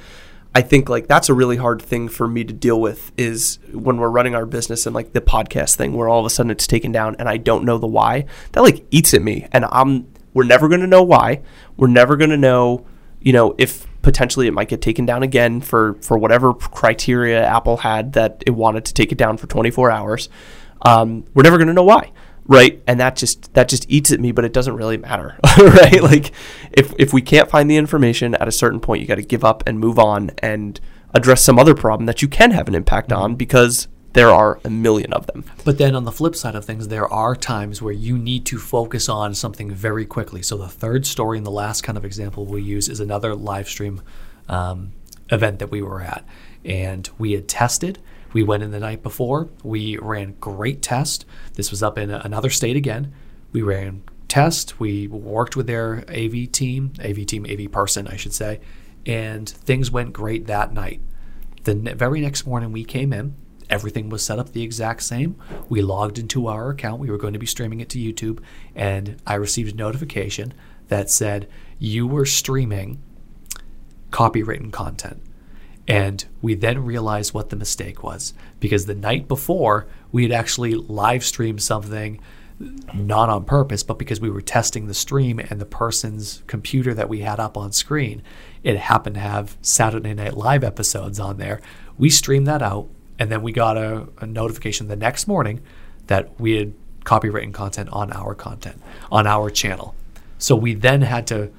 I 0.54 0.62
think 0.62 0.88
like 0.88 1.09
that's 1.09 1.28
a 1.28 1.35
really 1.35 1.56
hard 1.56 1.83
thing 1.83 2.09
for 2.09 2.28
me 2.28 2.44
to 2.44 2.52
deal 2.52 2.80
with 2.80 3.12
is 3.16 3.59
when 3.73 3.97
we're 3.97 4.09
running 4.09 4.35
our 4.35 4.47
business 4.47 4.87
and 4.87 4.94
like 4.94 5.12
the 5.12 5.21
podcast 5.21 5.76
thing 5.76 5.94
where 5.94 6.09
all 6.09 6.21
of 6.21 6.26
a 6.26 6.30
sudden 6.30 6.50
it's 6.50 6.66
taken 6.66 6.92
down 6.92 7.16
and 7.18 7.28
I 7.28 7.38
don't 7.38 7.64
know 7.64 7.76
the 7.76 7.88
why. 7.88 8.26
That 8.52 8.62
like 8.62 8.87
eats 8.90 9.14
at 9.14 9.23
me 9.23 9.49
and 9.52 9.64
I'm 9.71 10.06
we're 10.33 10.44
never 10.44 10.68
going 10.68 10.80
to 10.80 10.87
know 10.87 11.02
why. 11.02 11.42
We're 11.76 11.88
never 11.88 12.16
going 12.16 12.30
to 12.30 12.37
know, 12.37 12.87
you 13.21 13.33
know, 13.33 13.54
if 13.59 13.87
potentially 14.02 14.47
it 14.47 14.52
might 14.52 14.68
get 14.68 14.80
taken 14.80 15.06
down 15.06 15.23
again 15.23 15.61
for 15.61 15.94
for 15.94 16.18
whatever 16.18 16.54
criteria 16.54 17.44
Apple 17.44 17.78
had 17.78 18.12
that 18.12 18.42
it 18.47 18.50
wanted 18.50 18.85
to 18.85 18.94
take 18.94 19.11
it 19.11 19.18
down 19.18 19.37
for 19.37 19.49
24 19.49 19.90
hours. 19.90 20.28
Um, 20.83 21.25
we're 21.35 21.42
never 21.42 21.56
going 21.56 21.68
to 21.68 21.75
know 21.75 21.85
why 21.85 22.12
right 22.46 22.82
and 22.86 23.00
that 23.00 23.16
just 23.16 23.52
that 23.54 23.68
just 23.68 23.88
eats 23.90 24.12
at 24.12 24.20
me 24.20 24.32
but 24.32 24.44
it 24.44 24.52
doesn't 24.52 24.76
really 24.76 24.96
matter 24.96 25.36
right 25.58 26.02
like 26.02 26.32
if 26.72 26.92
if 26.98 27.12
we 27.12 27.22
can't 27.22 27.50
find 27.50 27.70
the 27.70 27.76
information 27.76 28.34
at 28.36 28.48
a 28.48 28.52
certain 28.52 28.80
point 28.80 29.00
you 29.00 29.06
got 29.06 29.14
to 29.16 29.22
give 29.22 29.44
up 29.44 29.62
and 29.66 29.80
move 29.80 29.98
on 29.98 30.30
and 30.38 30.80
address 31.14 31.42
some 31.42 31.58
other 31.58 31.74
problem 31.74 32.06
that 32.06 32.20
you 32.20 32.28
can 32.28 32.50
have 32.50 32.68
an 32.68 32.74
impact 32.74 33.12
on 33.12 33.34
because 33.34 33.88
there 34.14 34.30
are 34.30 34.60
a 34.64 34.70
million 34.70 35.12
of 35.12 35.26
them 35.26 35.44
But 35.64 35.78
then 35.78 35.94
on 35.96 36.04
the 36.04 36.12
flip 36.12 36.36
side 36.36 36.54
of 36.54 36.64
things, 36.64 36.88
there 36.88 37.12
are 37.12 37.34
times 37.34 37.82
where 37.82 37.92
you 37.92 38.16
need 38.16 38.46
to 38.46 38.58
focus 38.58 39.08
on 39.08 39.34
something 39.34 39.70
very 39.72 40.06
quickly. 40.06 40.40
So 40.40 40.56
the 40.56 40.68
third 40.68 41.04
story 41.04 41.36
and 41.36 41.46
the 41.46 41.50
last 41.50 41.82
kind 41.82 41.98
of 41.98 42.04
example 42.04 42.46
we 42.46 42.62
use 42.62 42.88
is 42.88 43.00
another 43.00 43.34
live 43.34 43.68
stream 43.68 44.02
um, 44.48 44.92
event 45.30 45.58
that 45.58 45.70
we 45.70 45.82
were 45.82 46.00
at. 46.00 46.24
And 46.64 47.08
we 47.18 47.32
had 47.32 47.48
tested. 47.48 47.98
We 48.34 48.42
went 48.42 48.62
in 48.62 48.72
the 48.72 48.80
night 48.80 49.02
before. 49.02 49.48
We 49.62 49.96
ran 49.96 50.34
great 50.40 50.82
test. 50.82 51.24
This 51.54 51.70
was 51.70 51.82
up 51.82 51.96
in 51.96 52.10
another 52.10 52.50
state 52.50 52.76
again. 52.76 53.14
We 53.52 53.62
ran 53.62 54.02
test. 54.28 54.80
We 54.80 55.06
worked 55.06 55.56
with 55.56 55.68
their 55.68 56.04
AV 56.10 56.50
team, 56.50 56.92
AV 57.02 57.24
team, 57.24 57.46
AV 57.48 57.70
person, 57.70 58.08
I 58.08 58.16
should 58.16 58.34
say. 58.34 58.60
And 59.06 59.48
things 59.48 59.90
went 59.90 60.12
great 60.12 60.46
that 60.48 60.74
night. 60.74 61.00
The 61.62 61.74
ne- 61.74 61.94
very 61.94 62.20
next 62.20 62.46
morning 62.46 62.72
we 62.72 62.84
came 62.84 63.12
in, 63.12 63.36
everything 63.70 64.08
was 64.08 64.24
set 64.24 64.38
up 64.38 64.52
the 64.52 64.62
exact 64.62 65.04
same. 65.04 65.36
We 65.68 65.82
logged 65.82 66.18
into 66.18 66.48
our 66.48 66.70
account. 66.70 67.00
We 67.00 67.10
were 67.10 67.18
going 67.18 67.32
to 67.34 67.38
be 67.38 67.46
streaming 67.46 67.80
it 67.80 67.88
to 67.90 67.98
YouTube, 67.98 68.40
and 68.74 69.20
I 69.26 69.34
received 69.34 69.74
a 69.74 69.76
notification 69.76 70.52
that 70.88 71.08
said 71.10 71.48
you 71.78 72.06
were 72.06 72.26
streaming 72.26 73.00
copywritten 74.10 74.72
content. 74.72 75.22
And 75.86 76.24
we 76.40 76.54
then 76.54 76.84
realized 76.84 77.34
what 77.34 77.50
the 77.50 77.56
mistake 77.56 78.02
was 78.02 78.32
because 78.58 78.86
the 78.86 78.94
night 78.94 79.28
before 79.28 79.86
we 80.12 80.22
had 80.22 80.32
actually 80.32 80.74
live 80.74 81.24
streamed 81.24 81.62
something 81.62 82.20
not 82.94 83.28
on 83.28 83.44
purpose, 83.44 83.82
but 83.82 83.98
because 83.98 84.20
we 84.20 84.30
were 84.30 84.40
testing 84.40 84.86
the 84.86 84.94
stream 84.94 85.38
and 85.38 85.60
the 85.60 85.66
person's 85.66 86.42
computer 86.46 86.94
that 86.94 87.08
we 87.08 87.20
had 87.20 87.40
up 87.40 87.56
on 87.56 87.72
screen, 87.72 88.22
it 88.62 88.76
happened 88.76 89.14
to 89.14 89.20
have 89.20 89.56
Saturday 89.60 90.14
Night 90.14 90.36
Live 90.36 90.64
episodes 90.64 91.18
on 91.18 91.38
there. 91.38 91.60
We 91.98 92.10
streamed 92.10 92.46
that 92.46 92.62
out, 92.62 92.88
and 93.18 93.30
then 93.30 93.42
we 93.42 93.52
got 93.52 93.76
a, 93.76 94.08
a 94.20 94.26
notification 94.26 94.88
the 94.88 94.96
next 94.96 95.26
morning 95.26 95.60
that 96.06 96.38
we 96.40 96.52
had 96.56 96.74
copywritten 97.04 97.52
content 97.52 97.88
on 97.92 98.12
our 98.12 98.34
content, 98.34 98.80
on 99.10 99.26
our 99.26 99.50
channel. 99.50 99.94
So 100.38 100.54
we 100.56 100.74
then 100.74 101.02
had 101.02 101.26
to 101.28 101.50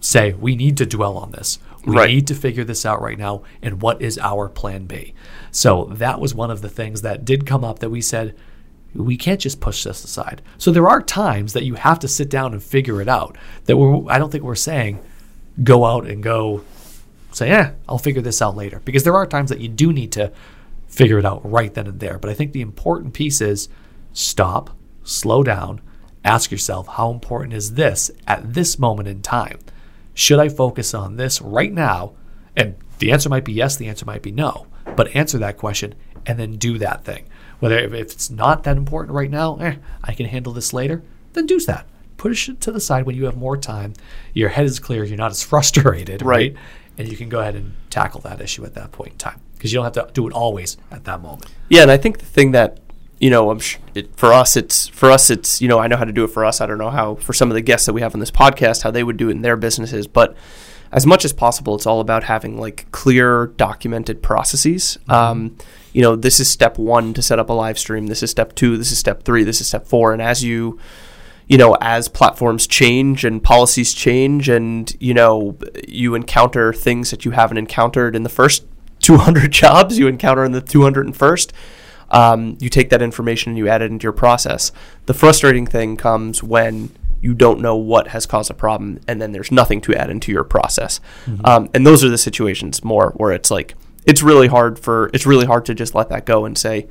say, 0.00 0.32
we 0.32 0.56
need 0.56 0.76
to 0.78 0.86
dwell 0.86 1.16
on 1.16 1.32
this. 1.32 1.58
We 1.88 1.96
Right. 1.96 2.10
need 2.10 2.26
to 2.26 2.34
figure 2.34 2.64
this 2.64 2.84
out 2.84 3.00
right 3.00 3.18
now. 3.18 3.42
And 3.62 3.80
what 3.80 4.02
is 4.02 4.18
our 4.18 4.48
plan 4.48 4.84
B? 4.84 5.14
So 5.50 5.88
that 5.92 6.20
was 6.20 6.34
one 6.34 6.50
of 6.50 6.60
the 6.60 6.68
things 6.68 7.02
that 7.02 7.24
did 7.24 7.46
come 7.46 7.64
up 7.64 7.78
that 7.78 7.90
we 7.90 8.00
said, 8.00 8.34
we 8.94 9.16
can't 9.16 9.40
just 9.40 9.60
push 9.60 9.84
this 9.84 10.04
aside. 10.04 10.42
So 10.58 10.70
there 10.70 10.88
are 10.88 11.00
times 11.00 11.52
that 11.54 11.64
you 11.64 11.74
have 11.74 11.98
to 12.00 12.08
sit 12.08 12.28
down 12.28 12.52
and 12.52 12.62
figure 12.62 13.00
it 13.00 13.08
out. 13.08 13.36
That 13.64 13.76
we're, 13.76 14.10
I 14.10 14.18
don't 14.18 14.30
think 14.30 14.44
we're 14.44 14.54
saying 14.54 14.98
go 15.62 15.84
out 15.84 16.06
and 16.06 16.22
go 16.22 16.62
say, 17.32 17.48
yeah, 17.48 17.72
I'll 17.88 17.98
figure 17.98 18.22
this 18.22 18.42
out 18.42 18.56
later. 18.56 18.80
Because 18.84 19.04
there 19.04 19.16
are 19.16 19.26
times 19.26 19.50
that 19.50 19.60
you 19.60 19.68
do 19.68 19.92
need 19.92 20.12
to 20.12 20.32
figure 20.88 21.18
it 21.18 21.24
out 21.24 21.48
right 21.50 21.72
then 21.72 21.86
and 21.86 22.00
there. 22.00 22.18
But 22.18 22.30
I 22.30 22.34
think 22.34 22.52
the 22.52 22.60
important 22.60 23.14
piece 23.14 23.40
is 23.40 23.68
stop, 24.12 24.76
slow 25.04 25.42
down, 25.42 25.80
ask 26.24 26.50
yourself, 26.50 26.86
how 26.86 27.10
important 27.10 27.52
is 27.54 27.74
this 27.74 28.10
at 28.26 28.54
this 28.54 28.78
moment 28.78 29.08
in 29.08 29.22
time? 29.22 29.58
Should 30.18 30.40
I 30.40 30.48
focus 30.48 30.94
on 30.94 31.14
this 31.14 31.40
right 31.40 31.72
now? 31.72 32.14
And 32.56 32.74
the 32.98 33.12
answer 33.12 33.28
might 33.28 33.44
be 33.44 33.52
yes, 33.52 33.76
the 33.76 33.86
answer 33.86 34.04
might 34.04 34.20
be 34.20 34.32
no. 34.32 34.66
But 34.96 35.14
answer 35.14 35.38
that 35.38 35.56
question 35.58 35.94
and 36.26 36.40
then 36.40 36.56
do 36.56 36.76
that 36.78 37.04
thing. 37.04 37.26
Whether 37.60 37.78
if 37.78 37.92
it's 37.92 38.28
not 38.28 38.64
that 38.64 38.76
important 38.76 39.14
right 39.14 39.30
now, 39.30 39.58
eh, 39.58 39.76
I 40.02 40.14
can 40.14 40.26
handle 40.26 40.52
this 40.52 40.72
later, 40.72 41.04
then 41.34 41.46
do 41.46 41.60
that. 41.60 41.86
Push 42.16 42.48
it 42.48 42.60
to 42.62 42.72
the 42.72 42.80
side 42.80 43.06
when 43.06 43.14
you 43.14 43.26
have 43.26 43.36
more 43.36 43.56
time. 43.56 43.92
Your 44.34 44.48
head 44.48 44.66
is 44.66 44.80
clear, 44.80 45.04
you're 45.04 45.16
not 45.16 45.30
as 45.30 45.42
frustrated, 45.52 46.22
Right. 46.22 46.52
right? 46.52 46.62
And 46.98 47.06
you 47.06 47.16
can 47.16 47.28
go 47.28 47.38
ahead 47.38 47.54
and 47.54 47.74
tackle 47.88 48.20
that 48.22 48.40
issue 48.40 48.64
at 48.64 48.74
that 48.74 48.90
point 48.90 49.12
in 49.12 49.18
time 49.18 49.40
because 49.54 49.72
you 49.72 49.76
don't 49.76 49.84
have 49.94 50.08
to 50.08 50.12
do 50.12 50.26
it 50.26 50.32
always 50.32 50.76
at 50.90 51.04
that 51.04 51.22
moment. 51.22 51.46
Yeah, 51.68 51.82
and 51.82 51.92
I 51.92 51.96
think 51.96 52.18
the 52.18 52.26
thing 52.26 52.50
that 52.50 52.80
you 53.20 53.30
know, 53.30 53.50
I'm 53.50 53.58
sh- 53.58 53.78
it, 53.94 54.14
for 54.16 54.32
us, 54.32 54.56
it's 54.56 54.88
for 54.88 55.10
us, 55.10 55.30
it's 55.30 55.60
you 55.60 55.68
know, 55.68 55.78
I 55.78 55.86
know 55.86 55.96
how 55.96 56.04
to 56.04 56.12
do 56.12 56.24
it 56.24 56.28
for 56.28 56.44
us. 56.44 56.60
I 56.60 56.66
don't 56.66 56.78
know 56.78 56.90
how 56.90 57.16
for 57.16 57.32
some 57.32 57.50
of 57.50 57.54
the 57.54 57.60
guests 57.60 57.86
that 57.86 57.92
we 57.92 58.00
have 58.00 58.14
on 58.14 58.20
this 58.20 58.30
podcast 58.30 58.82
how 58.82 58.90
they 58.90 59.02
would 59.02 59.16
do 59.16 59.28
it 59.28 59.32
in 59.32 59.42
their 59.42 59.56
businesses, 59.56 60.06
but 60.06 60.36
as 60.90 61.04
much 61.04 61.24
as 61.24 61.32
possible, 61.32 61.74
it's 61.74 61.86
all 61.86 62.00
about 62.00 62.24
having 62.24 62.58
like 62.58 62.90
clear, 62.92 63.48
documented 63.56 64.22
processes. 64.22 64.98
Um, 65.08 65.56
you 65.92 66.02
know, 66.02 66.16
this 66.16 66.40
is 66.40 66.48
step 66.48 66.78
one 66.78 67.12
to 67.14 67.22
set 67.22 67.38
up 67.38 67.50
a 67.50 67.52
live 67.52 67.78
stream. 67.78 68.06
This 68.06 68.22
is 68.22 68.30
step 68.30 68.54
two. 68.54 68.76
This 68.76 68.92
is 68.92 68.98
step 68.98 69.22
three. 69.22 69.44
This 69.44 69.60
is 69.60 69.66
step 69.66 69.86
four. 69.86 70.12
And 70.12 70.22
as 70.22 70.42
you, 70.42 70.78
you 71.46 71.58
know, 71.58 71.76
as 71.80 72.08
platforms 72.08 72.66
change 72.66 73.24
and 73.24 73.42
policies 73.42 73.92
change, 73.92 74.48
and 74.48 74.94
you 75.00 75.12
know, 75.12 75.58
you 75.86 76.14
encounter 76.14 76.72
things 76.72 77.10
that 77.10 77.24
you 77.24 77.32
haven't 77.32 77.58
encountered 77.58 78.16
in 78.16 78.22
the 78.22 78.28
first 78.30 78.64
200 79.00 79.50
jobs, 79.50 79.98
you 79.98 80.08
encounter 80.08 80.44
in 80.44 80.52
the 80.52 80.62
201st. 80.62 81.52
Um, 82.10 82.56
you 82.60 82.68
take 82.70 82.90
that 82.90 83.02
information 83.02 83.50
and 83.50 83.58
you 83.58 83.68
add 83.68 83.82
it 83.82 83.90
into 83.90 84.04
your 84.04 84.12
process. 84.12 84.72
The 85.06 85.14
frustrating 85.14 85.66
thing 85.66 85.96
comes 85.96 86.42
when 86.42 86.90
you 87.20 87.34
don't 87.34 87.60
know 87.60 87.76
what 87.76 88.08
has 88.08 88.26
caused 88.26 88.50
a 88.50 88.54
problem, 88.54 89.00
and 89.08 89.20
then 89.20 89.32
there's 89.32 89.50
nothing 89.50 89.80
to 89.82 89.94
add 89.94 90.10
into 90.10 90.32
your 90.32 90.44
process. 90.44 91.00
Mm-hmm. 91.26 91.44
Um, 91.44 91.70
and 91.74 91.86
those 91.86 92.04
are 92.04 92.08
the 92.08 92.18
situations 92.18 92.84
more 92.84 93.12
where 93.16 93.32
it's 93.32 93.50
like 93.50 93.74
it's 94.06 94.22
really 94.22 94.46
hard 94.46 94.78
for 94.78 95.10
it's 95.12 95.26
really 95.26 95.46
hard 95.46 95.66
to 95.66 95.74
just 95.74 95.94
let 95.94 96.08
that 96.08 96.24
go 96.24 96.44
and 96.44 96.56
say, 96.56 96.88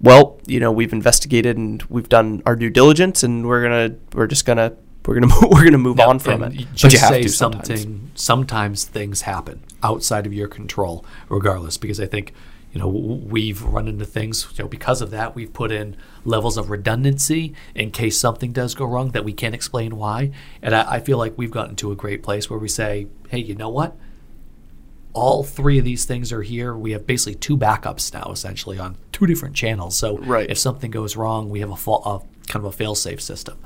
well, 0.00 0.40
you 0.46 0.60
know, 0.60 0.72
we've 0.72 0.92
investigated 0.92 1.56
and 1.56 1.82
we've 1.84 2.08
done 2.08 2.42
our 2.46 2.56
due 2.56 2.70
diligence, 2.70 3.22
and 3.22 3.46
we're 3.46 3.62
gonna 3.62 3.96
we're 4.12 4.26
just 4.26 4.44
gonna 4.44 4.74
we're 5.06 5.20
gonna 5.20 5.34
we're 5.50 5.64
gonna 5.64 5.78
move 5.78 6.00
on 6.00 6.18
from 6.18 6.42
it. 6.42 6.52
Just 6.74 6.82
but 6.82 6.92
you 6.92 6.98
have 7.00 7.08
say 7.08 7.22
to 7.22 7.28
sometimes. 7.28 7.86
Sometimes 8.14 8.84
things 8.84 9.22
happen 9.22 9.62
outside 9.82 10.24
of 10.24 10.32
your 10.32 10.48
control, 10.48 11.04
regardless. 11.28 11.76
Because 11.76 12.00
I 12.00 12.06
think 12.06 12.32
you 12.74 12.80
know 12.80 12.88
we've 12.88 13.62
run 13.62 13.86
into 13.86 14.04
things 14.04 14.46
you 14.56 14.64
know 14.64 14.68
because 14.68 15.00
of 15.00 15.10
that 15.12 15.34
we've 15.36 15.52
put 15.52 15.70
in 15.70 15.96
levels 16.24 16.58
of 16.58 16.70
redundancy 16.70 17.54
in 17.74 17.92
case 17.92 18.18
something 18.18 18.52
does 18.52 18.74
go 18.74 18.84
wrong 18.84 19.12
that 19.12 19.24
we 19.24 19.32
can't 19.32 19.54
explain 19.54 19.96
why. 19.96 20.32
And 20.60 20.74
I, 20.74 20.94
I, 20.94 21.00
feel 21.00 21.16
like 21.16 21.38
we've 21.38 21.52
gotten 21.52 21.76
to 21.76 21.92
a 21.92 21.96
great 21.96 22.22
place 22.22 22.50
where 22.50 22.58
we 22.58 22.68
say 22.68 23.06
hey 23.28 23.38
you 23.38 23.54
know 23.54 23.68
what? 23.68 23.96
All 25.12 25.44
three 25.44 25.78
of 25.78 25.84
these 25.84 26.04
things 26.04 26.32
are 26.32 26.42
here. 26.42 26.74
We 26.74 26.90
have 26.90 27.06
basically 27.06 27.36
two 27.36 27.56
backups 27.56 28.12
now 28.12 28.32
essentially 28.32 28.78
on 28.78 28.96
two 29.12 29.26
different 29.26 29.54
channels. 29.54 29.96
So 29.96 30.18
right. 30.18 30.50
if 30.50 30.58
something 30.58 30.90
goes 30.90 31.16
wrong 31.16 31.48
we 31.50 31.60
have 31.60 31.70
a, 31.70 31.76
fa- 31.76 31.92
a 31.92 32.22
kind 32.48 32.64
of 32.64 32.64
a 32.64 32.72
fail-safe 32.72 33.22
system. 33.22 33.56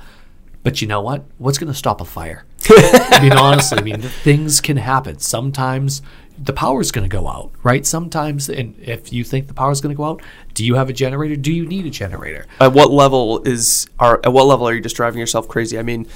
But 0.63 0.83
you 0.83 0.89
know 0.89 1.01
what? 1.01 1.25
What's 1.39 1.57
going 1.57 1.73
to 1.73 1.79
stop 1.79 2.03
a 2.03 2.05
fire? 2.05 2.45
I 2.69 3.21
mean, 3.23 3.33
honestly, 3.33 3.79
I 3.79 3.83
mean, 3.83 4.03
things 4.03 4.61
can 4.61 4.77
happen. 4.77 5.19
Sometimes 5.19 6.03
the 6.39 6.53
power's 6.53 6.91
going 6.91 7.09
to 7.09 7.15
go 7.15 7.27
out, 7.27 7.51
right? 7.63 7.85
Sometimes, 7.85 8.49
and 8.49 8.79
if 8.81 9.13
you 9.13 9.25
think 9.25 9.49
the 9.49 9.55
power's 9.55 9.81
going 9.81 9.95
to 9.95 9.97
go 9.97 10.05
out, 10.05 10.23
do 10.55 10.65
you 10.65 10.77
have 10.77 10.89
a 10.89 10.93
generator? 10.93 11.37
Do 11.37 11.53
you 11.53 11.67
need 11.67 11.87
a 11.87 11.91
generator? 11.91 12.47
At 12.61 12.73
what 12.73 12.91
level 12.91 13.43
is 13.43 13.89
are 13.99 14.21
at 14.25 14.33
what 14.33 14.47
level 14.47 14.69
are 14.69 14.75
you 14.75 14.81
just 14.81 14.97
driving 14.97 15.19
yourself 15.19 15.49
crazy? 15.49 15.79
I 15.79 15.83
mean, 15.83 16.07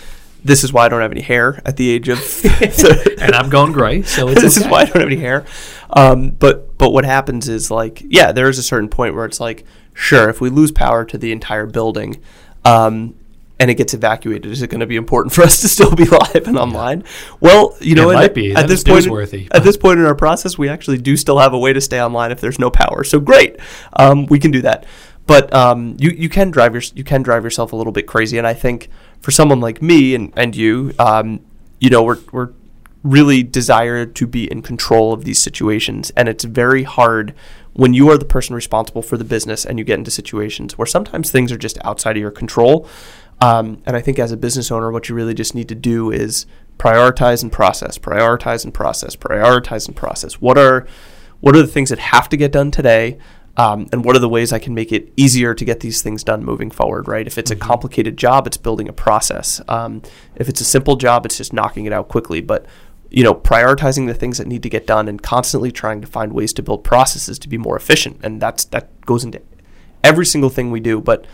this 0.44 0.64
is 0.64 0.72
why 0.72 0.86
I 0.86 0.88
don't 0.88 1.00
have 1.00 1.12
any 1.12 1.20
hair 1.20 1.60
at 1.64 1.76
the 1.76 1.90
age 1.90 2.08
of, 2.08 2.18
and 3.20 3.34
I'm 3.34 3.50
going 3.50 3.72
gray. 3.72 4.02
So 4.02 4.28
this 4.28 4.58
okay. 4.58 4.66
is 4.66 4.70
why 4.70 4.80
I 4.80 4.84
don't 4.84 5.00
have 5.00 5.06
any 5.06 5.16
hair. 5.16 5.44
Um, 5.90 6.30
but 6.30 6.78
but 6.78 6.90
what 6.90 7.04
happens 7.04 7.48
is 7.48 7.70
like, 7.70 8.02
yeah, 8.08 8.32
there 8.32 8.48
is 8.48 8.58
a 8.58 8.62
certain 8.62 8.88
point 8.88 9.14
where 9.14 9.24
it's 9.24 9.40
like, 9.40 9.64
sure, 9.92 10.28
if 10.28 10.40
we 10.40 10.50
lose 10.50 10.72
power 10.72 11.04
to 11.04 11.18
the 11.18 11.32
entire 11.32 11.66
building, 11.66 12.20
um, 12.64 13.14
and 13.62 13.70
it 13.70 13.74
gets 13.74 13.94
evacuated, 13.94 14.50
is 14.50 14.60
it 14.60 14.70
going 14.70 14.80
to 14.80 14.86
be 14.86 14.96
important 14.96 15.32
for 15.36 15.42
us 15.42 15.60
to 15.60 15.68
still 15.68 15.94
be 15.94 16.04
live 16.04 16.48
and 16.48 16.58
online? 16.58 17.04
Well, 17.38 17.76
you 17.80 17.94
know, 17.94 18.10
it 18.10 18.14
might 18.14 18.34
be. 18.34 18.52
at 18.52 18.66
this 18.66 18.82
point, 18.82 19.06
worthy, 19.06 19.46
at 19.52 19.62
this 19.62 19.76
point 19.76 20.00
in 20.00 20.04
our 20.04 20.16
process, 20.16 20.58
we 20.58 20.68
actually 20.68 20.98
do 20.98 21.16
still 21.16 21.38
have 21.38 21.52
a 21.52 21.58
way 21.58 21.72
to 21.72 21.80
stay 21.80 22.02
online 22.02 22.32
if 22.32 22.40
there's 22.40 22.58
no 22.58 22.70
power. 22.70 23.04
So 23.04 23.20
great, 23.20 23.60
um, 23.92 24.26
we 24.26 24.40
can 24.40 24.50
do 24.50 24.62
that. 24.62 24.84
But 25.26 25.54
um, 25.54 25.96
you 26.00 26.10
you 26.10 26.28
can 26.28 26.50
drive 26.50 26.74
your 26.74 26.82
you 26.94 27.04
can 27.04 27.22
drive 27.22 27.44
yourself 27.44 27.72
a 27.72 27.76
little 27.76 27.92
bit 27.92 28.08
crazy, 28.08 28.36
and 28.36 28.46
I 28.46 28.54
think 28.54 28.88
for 29.20 29.30
someone 29.30 29.60
like 29.60 29.80
me 29.80 30.16
and 30.16 30.32
and 30.36 30.56
you, 30.56 30.92
um, 30.98 31.40
you 31.78 31.88
know, 31.88 32.02
we're 32.02 32.18
we're 32.32 32.50
really 33.04 33.44
desire 33.44 34.06
to 34.06 34.26
be 34.26 34.50
in 34.50 34.62
control 34.62 35.12
of 35.12 35.24
these 35.24 35.40
situations, 35.40 36.10
and 36.16 36.28
it's 36.28 36.42
very 36.42 36.82
hard 36.82 37.32
when 37.74 37.94
you 37.94 38.10
are 38.10 38.18
the 38.18 38.24
person 38.24 38.54
responsible 38.54 39.02
for 39.02 39.16
the 39.16 39.24
business 39.24 39.64
and 39.64 39.78
you 39.78 39.84
get 39.84 39.98
into 39.98 40.10
situations 40.10 40.76
where 40.76 40.86
sometimes 40.86 41.30
things 41.30 41.50
are 41.50 41.56
just 41.56 41.78
outside 41.84 42.16
of 42.16 42.20
your 42.20 42.30
control 42.30 42.86
um, 43.42 43.82
and 43.84 43.96
I 43.96 44.00
think 44.00 44.20
as 44.20 44.30
a 44.30 44.36
business 44.36 44.70
owner, 44.70 44.92
what 44.92 45.08
you 45.08 45.16
really 45.16 45.34
just 45.34 45.52
need 45.52 45.68
to 45.70 45.74
do 45.74 46.12
is 46.12 46.46
prioritize 46.78 47.42
and 47.42 47.50
process, 47.50 47.98
prioritize 47.98 48.62
and 48.62 48.72
process, 48.72 49.16
prioritize 49.16 49.88
and 49.88 49.96
process. 49.96 50.34
What 50.34 50.56
are 50.56 50.86
what 51.40 51.56
are 51.56 51.60
the 51.62 51.66
things 51.66 51.90
that 51.90 51.98
have 51.98 52.28
to 52.28 52.36
get 52.36 52.52
done 52.52 52.70
today? 52.70 53.18
Um, 53.56 53.88
and 53.90 54.04
what 54.04 54.14
are 54.14 54.20
the 54.20 54.28
ways 54.28 54.52
I 54.52 54.60
can 54.60 54.74
make 54.74 54.92
it 54.92 55.12
easier 55.16 55.54
to 55.54 55.64
get 55.64 55.80
these 55.80 56.02
things 56.02 56.22
done 56.22 56.44
moving 56.44 56.70
forward, 56.70 57.08
right? 57.08 57.26
If 57.26 57.36
it's 57.36 57.50
a 57.50 57.56
mm-hmm. 57.56 57.66
complicated 57.66 58.16
job, 58.16 58.46
it's 58.46 58.56
building 58.56 58.88
a 58.88 58.92
process. 58.92 59.60
Um, 59.66 60.02
if 60.36 60.48
it's 60.48 60.60
a 60.60 60.64
simple 60.64 60.94
job, 60.94 61.26
it's 61.26 61.36
just 61.36 61.52
knocking 61.52 61.84
it 61.84 61.92
out 61.92 62.06
quickly. 62.06 62.40
But 62.40 62.64
you 63.10 63.24
know, 63.24 63.34
prioritizing 63.34 64.06
the 64.06 64.14
things 64.14 64.38
that 64.38 64.46
need 64.46 64.62
to 64.62 64.70
get 64.70 64.86
done 64.86 65.08
and 65.08 65.20
constantly 65.20 65.72
trying 65.72 66.00
to 66.00 66.06
find 66.06 66.32
ways 66.32 66.52
to 66.52 66.62
build 66.62 66.84
processes 66.84 67.40
to 67.40 67.48
be 67.48 67.58
more 67.58 67.76
efficient, 67.76 68.20
and 68.22 68.40
that's 68.40 68.66
that 68.66 69.04
goes 69.04 69.24
into 69.24 69.42
every 70.04 70.26
single 70.26 70.48
thing 70.48 70.70
we 70.70 70.78
do. 70.78 71.00
But 71.00 71.26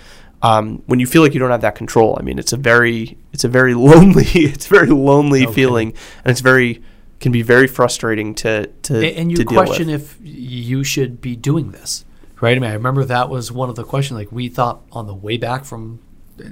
um, 0.42 0.83
when 0.87 1.01
you 1.01 1.07
feel 1.07 1.22
like 1.22 1.35
you 1.35 1.40
don't 1.40 1.51
have 1.51 1.62
that 1.62 1.74
control, 1.74 2.16
I 2.18 2.22
mean, 2.22 2.38
it's 2.38 2.53
a 2.53 2.57
very 2.57 3.18
it's 3.33 3.44
a 3.44 3.48
very 3.48 3.74
lonely 3.90 4.24
it's 4.24 4.66
a 4.66 4.70
very 4.70 4.88
lonely 4.88 5.44
okay. 5.44 5.53
feeling, 5.53 5.94
and 6.24 6.31
it's 6.31 6.40
very 6.40 6.83
can 7.20 7.33
be 7.33 7.42
very 7.42 7.66
frustrating 7.66 8.35
to 8.37 8.66
to 8.66 9.14
and, 9.14 9.31
you 9.31 9.44
question 9.44 9.88
if 9.88 10.16
you 10.22 10.85
should 10.85 11.20
be 11.20 11.35
doing 11.35 11.72
this, 11.72 12.05
right? 12.40 12.57
I 12.57 12.61
mean, 12.61 12.70
I 12.70 12.74
remember 12.74 13.05
that 13.05 13.29
was 13.29 13.51
one 13.51 13.68
of 13.68 13.77
the 13.77 13.85
questions. 13.85 14.18
Like 14.18 14.33
we 14.33 14.48
thought 14.48 14.83
on 14.92 15.07
the 15.07 15.14
way 15.14 15.37
back 15.37 15.64
from 15.64 16.01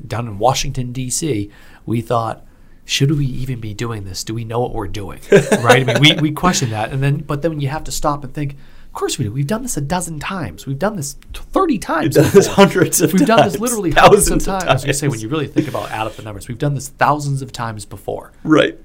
down 0.06 0.26
in 0.26 0.38
Washington 0.38 0.92
D.C., 0.92 1.50
we 1.84 2.00
thought 2.00 2.44
should 2.86 3.10
we 3.10 3.26
even 3.26 3.60
be 3.60 3.74
doing 3.74 4.04
this? 4.04 4.22
Do 4.22 4.32
we 4.32 4.44
know 4.44 4.60
what 4.60 4.72
we're 4.72 4.86
doing? 4.86 5.20
right? 5.32 5.88
I 5.88 5.98
mean, 5.98 6.00
we, 6.00 6.14
we 6.20 6.32
question 6.32 6.70
that. 6.70 6.92
And 6.92 7.02
then, 7.02 7.18
but 7.18 7.42
then 7.42 7.60
you 7.60 7.68
have 7.68 7.82
to 7.84 7.92
stop 7.92 8.22
and 8.22 8.32
think, 8.32 8.56
course 8.96 9.18
we 9.18 9.24
do. 9.24 9.32
We've 9.32 9.46
done 9.46 9.62
this 9.62 9.76
a 9.76 9.80
dozen 9.80 10.18
times. 10.18 10.66
We've 10.66 10.78
done 10.78 10.96
this 10.96 11.14
thirty 11.32 11.78
times. 11.78 12.16
We've 12.16 12.24
done 12.24 12.34
this 12.34 12.46
hundreds 12.48 13.00
of 13.00 13.12
We've 13.12 13.26
times. 13.26 13.28
done 13.28 13.48
this 13.48 13.60
literally 13.60 13.92
thousands 13.92 14.46
of 14.46 14.52
times. 14.52 14.64
times. 14.64 14.64
I 14.64 14.72
was 14.72 14.82
going 14.84 14.92
to 14.92 14.98
say 14.98 15.08
when 15.08 15.20
you 15.20 15.28
really 15.28 15.46
think 15.46 15.68
about 15.68 15.90
add 15.90 16.06
up 16.06 16.16
the 16.16 16.22
numbers, 16.22 16.48
we've 16.48 16.58
done 16.58 16.74
this 16.74 16.88
thousands 16.88 17.42
of 17.42 17.52
times 17.52 17.84
before. 17.84 18.32
Right. 18.42 18.78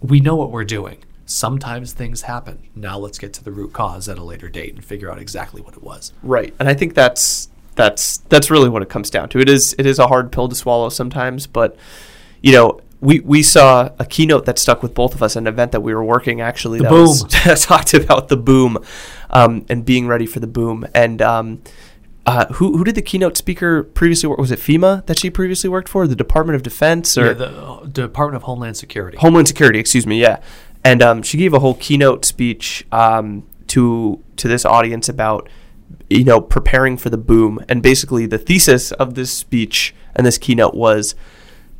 We 0.00 0.20
know 0.20 0.34
what 0.34 0.50
we're 0.50 0.64
doing. 0.64 1.04
Sometimes 1.26 1.92
things 1.92 2.22
happen. 2.22 2.58
Now 2.74 2.98
let's 2.98 3.18
get 3.18 3.32
to 3.34 3.44
the 3.44 3.52
root 3.52 3.72
cause 3.72 4.08
at 4.08 4.18
a 4.18 4.24
later 4.24 4.48
date 4.48 4.74
and 4.74 4.84
figure 4.84 5.10
out 5.12 5.18
exactly 5.18 5.62
what 5.62 5.74
it 5.74 5.82
was. 5.82 6.12
Right. 6.22 6.54
And 6.58 6.68
I 6.68 6.74
think 6.74 6.94
that's 6.94 7.48
that's 7.76 8.18
that's 8.28 8.50
really 8.50 8.68
what 8.68 8.82
it 8.82 8.88
comes 8.88 9.10
down 9.10 9.28
to. 9.28 9.38
It 9.38 9.48
is 9.48 9.74
it 9.78 9.86
is 9.86 9.98
a 9.98 10.08
hard 10.08 10.32
pill 10.32 10.48
to 10.48 10.54
swallow 10.56 10.88
sometimes, 10.88 11.46
but 11.46 11.76
you 12.42 12.52
know, 12.52 12.80
we, 13.00 13.20
we 13.20 13.42
saw 13.42 13.90
a 13.98 14.04
keynote 14.04 14.44
that 14.44 14.58
stuck 14.58 14.82
with 14.82 14.94
both 14.94 15.14
of 15.14 15.22
us, 15.22 15.34
an 15.36 15.46
event 15.46 15.72
that 15.72 15.80
we 15.80 15.94
were 15.94 16.04
working 16.04 16.40
actually 16.40 16.78
the 16.78 16.84
that 16.84 16.90
boom. 16.90 17.06
was 17.46 17.64
talked 17.64 17.94
about 17.94 18.28
the 18.28 18.36
boom 18.36 18.78
um, 19.30 19.64
and 19.68 19.84
being 19.84 20.06
ready 20.06 20.26
for 20.26 20.40
the 20.40 20.46
boom. 20.46 20.86
And 20.94 21.22
um, 21.22 21.62
uh, 22.26 22.46
who 22.54 22.76
who 22.76 22.84
did 22.84 22.94
the 22.94 23.02
keynote 23.02 23.36
speaker 23.36 23.82
previously 23.82 24.28
work? 24.28 24.38
Was 24.38 24.50
it 24.50 24.58
FEMA 24.58 25.04
that 25.06 25.18
she 25.18 25.30
previously 25.30 25.70
worked 25.70 25.88
for? 25.88 26.06
The 26.06 26.14
Department 26.14 26.56
of 26.56 26.62
Defense 26.62 27.16
or 27.16 27.28
yeah, 27.28 27.32
the 27.32 27.48
uh, 27.48 27.84
Department 27.86 28.36
of 28.36 28.42
Homeland 28.42 28.76
Security? 28.76 29.16
Homeland 29.16 29.48
Security, 29.48 29.78
excuse 29.78 30.06
me. 30.06 30.20
Yeah, 30.20 30.42
and 30.84 31.02
um, 31.02 31.22
she 31.22 31.38
gave 31.38 31.54
a 31.54 31.60
whole 31.60 31.74
keynote 31.74 32.26
speech 32.26 32.86
um, 32.92 33.46
to 33.68 34.22
to 34.36 34.48
this 34.48 34.66
audience 34.66 35.08
about 35.08 35.48
you 36.10 36.24
know 36.24 36.40
preparing 36.42 36.98
for 36.98 37.08
the 37.08 37.18
boom. 37.18 37.64
And 37.68 37.82
basically, 37.82 38.26
the 38.26 38.38
thesis 38.38 38.92
of 38.92 39.14
this 39.14 39.32
speech 39.32 39.94
and 40.14 40.26
this 40.26 40.36
keynote 40.36 40.74
was 40.74 41.14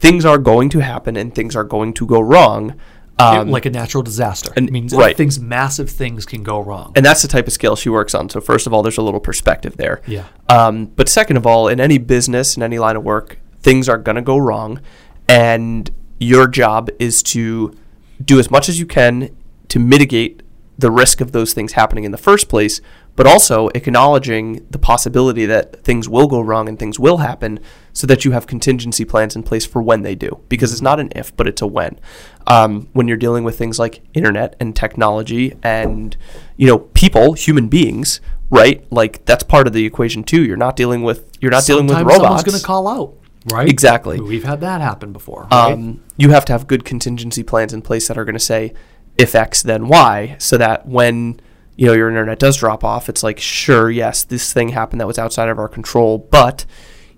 things 0.00 0.24
are 0.24 0.38
going 0.38 0.68
to 0.70 0.80
happen 0.80 1.16
and 1.16 1.34
things 1.34 1.54
are 1.54 1.64
going 1.64 1.92
to 1.94 2.06
go 2.06 2.20
wrong. 2.20 2.74
Um, 3.18 3.50
like 3.50 3.66
a 3.66 3.70
natural 3.70 4.02
disaster. 4.02 4.50
And, 4.56 4.68
I 4.68 4.72
mean, 4.72 4.88
right. 4.88 5.14
things, 5.14 5.38
massive 5.38 5.90
things 5.90 6.24
can 6.24 6.42
go 6.42 6.58
wrong. 6.58 6.92
And 6.96 7.04
that's 7.04 7.20
the 7.20 7.28
type 7.28 7.46
of 7.46 7.52
scale 7.52 7.76
she 7.76 7.90
works 7.90 8.14
on. 8.14 8.30
So 8.30 8.40
first 8.40 8.66
of 8.66 8.72
all, 8.72 8.82
there's 8.82 8.96
a 8.96 9.02
little 9.02 9.20
perspective 9.20 9.76
there. 9.76 10.00
Yeah. 10.06 10.24
Um, 10.48 10.86
but 10.86 11.06
second 11.06 11.36
of 11.36 11.46
all, 11.46 11.68
in 11.68 11.80
any 11.80 11.98
business, 11.98 12.56
in 12.56 12.62
any 12.62 12.78
line 12.78 12.96
of 12.96 13.04
work, 13.04 13.38
things 13.60 13.90
are 13.90 13.98
going 13.98 14.16
to 14.16 14.22
go 14.22 14.38
wrong, 14.38 14.80
and 15.28 15.90
your 16.18 16.48
job 16.48 16.88
is 16.98 17.22
to 17.24 17.76
do 18.24 18.38
as 18.38 18.50
much 18.50 18.70
as 18.70 18.78
you 18.78 18.86
can 18.86 19.36
to 19.68 19.78
mitigate 19.78 20.42
the 20.78 20.90
risk 20.90 21.20
of 21.20 21.32
those 21.32 21.52
things 21.52 21.72
happening 21.72 22.04
in 22.04 22.10
the 22.10 22.18
first 22.18 22.48
place, 22.48 22.80
but 23.16 23.26
also 23.26 23.68
acknowledging 23.74 24.66
the 24.70 24.78
possibility 24.78 25.44
that 25.44 25.84
things 25.84 26.08
will 26.08 26.26
go 26.26 26.40
wrong 26.40 26.68
and 26.68 26.78
things 26.78 26.98
will 26.98 27.18
happen 27.18 27.60
so 27.92 28.06
that 28.06 28.24
you 28.24 28.32
have 28.32 28.46
contingency 28.46 29.04
plans 29.04 29.36
in 29.36 29.42
place 29.42 29.66
for 29.66 29.82
when 29.82 30.02
they 30.02 30.14
do. 30.14 30.40
Because 30.48 30.72
it's 30.72 30.82
not 30.82 31.00
an 31.00 31.10
if, 31.14 31.34
but 31.36 31.46
it's 31.46 31.62
a 31.62 31.66
when. 31.66 31.98
Um, 32.46 32.88
when 32.92 33.08
you're 33.08 33.16
dealing 33.16 33.44
with 33.44 33.58
things 33.58 33.78
like 33.78 34.02
internet 34.14 34.56
and 34.60 34.74
technology 34.74 35.56
and, 35.62 36.16
you 36.56 36.66
know, 36.66 36.78
people, 36.78 37.34
human 37.34 37.68
beings, 37.68 38.20
right? 38.50 38.84
Like 38.92 39.24
that's 39.24 39.44
part 39.44 39.66
of 39.66 39.72
the 39.72 39.84
equation 39.84 40.24
too. 40.24 40.42
You're 40.42 40.56
not 40.56 40.76
dealing 40.76 41.02
with 41.02 41.28
you're 41.40 41.50
not 41.50 41.62
Sometimes 41.64 41.90
dealing 41.90 42.06
with 42.06 42.14
robots. 42.14 42.24
Someone's 42.24 42.42
going 42.44 42.58
to 42.58 42.66
call 42.66 42.88
out. 42.88 43.14
Right. 43.52 43.68
Exactly. 43.68 44.20
We've 44.20 44.44
had 44.44 44.60
that 44.60 44.80
happen 44.80 45.12
before. 45.12 45.48
Right? 45.50 45.72
Um, 45.72 46.02
you 46.16 46.30
have 46.30 46.44
to 46.46 46.52
have 46.52 46.66
good 46.66 46.84
contingency 46.84 47.42
plans 47.42 47.72
in 47.72 47.82
place 47.82 48.08
that 48.08 48.18
are 48.18 48.24
going 48.24 48.34
to 48.34 48.38
say, 48.38 48.74
if 49.16 49.34
X, 49.34 49.62
then 49.62 49.88
Y, 49.88 50.36
so 50.38 50.56
that 50.58 50.86
when 50.86 51.40
you 51.80 51.86
know, 51.86 51.94
your 51.94 52.08
internet 52.08 52.38
does 52.38 52.58
drop 52.58 52.84
off, 52.84 53.08
it's 53.08 53.22
like, 53.22 53.40
sure, 53.40 53.90
yes, 53.90 54.22
this 54.22 54.52
thing 54.52 54.68
happened 54.68 55.00
that 55.00 55.06
was 55.06 55.18
outside 55.18 55.48
of 55.48 55.58
our 55.58 55.66
control, 55.66 56.18
but 56.18 56.66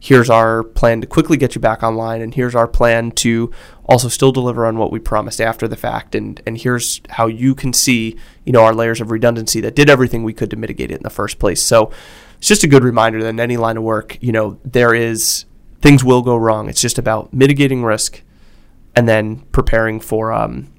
here's 0.04 0.28
our 0.28 0.64
plan 0.64 1.00
to 1.00 1.06
quickly 1.06 1.36
get 1.36 1.54
you 1.54 1.60
back 1.60 1.80
online 1.80 2.20
and 2.20 2.34
here's 2.34 2.56
our 2.56 2.66
plan 2.66 3.12
to 3.12 3.52
also 3.84 4.08
still 4.08 4.32
deliver 4.32 4.66
on 4.66 4.76
what 4.76 4.90
we 4.90 4.98
promised 4.98 5.40
after 5.40 5.68
the 5.68 5.76
fact 5.76 6.16
and 6.16 6.42
and 6.44 6.58
here's 6.58 7.00
how 7.10 7.28
you 7.28 7.54
can 7.54 7.72
see 7.72 8.16
you 8.44 8.52
know 8.52 8.64
our 8.64 8.74
layers 8.74 9.00
of 9.00 9.12
redundancy 9.12 9.60
that 9.60 9.76
did 9.76 9.88
everything 9.88 10.24
we 10.24 10.32
could 10.32 10.50
to 10.50 10.56
mitigate 10.56 10.90
it 10.90 10.96
in 10.96 11.02
the 11.04 11.10
first 11.10 11.38
place. 11.38 11.62
So 11.62 11.92
it's 12.36 12.48
just 12.48 12.64
a 12.64 12.66
good 12.66 12.82
reminder 12.82 13.22
that 13.22 13.28
in 13.28 13.38
any 13.38 13.56
line 13.56 13.76
of 13.76 13.84
work 13.84 14.18
you 14.20 14.32
know 14.32 14.58
there 14.64 14.92
is 14.92 15.44
things 15.80 16.02
will 16.02 16.22
go 16.22 16.36
wrong. 16.36 16.68
It's 16.68 16.80
just 16.80 16.98
about 16.98 17.32
mitigating 17.32 17.84
risk 17.84 18.22
and 18.96 19.08
then 19.08 19.42
preparing 19.52 20.00
for 20.00 20.32
um, 20.32 20.72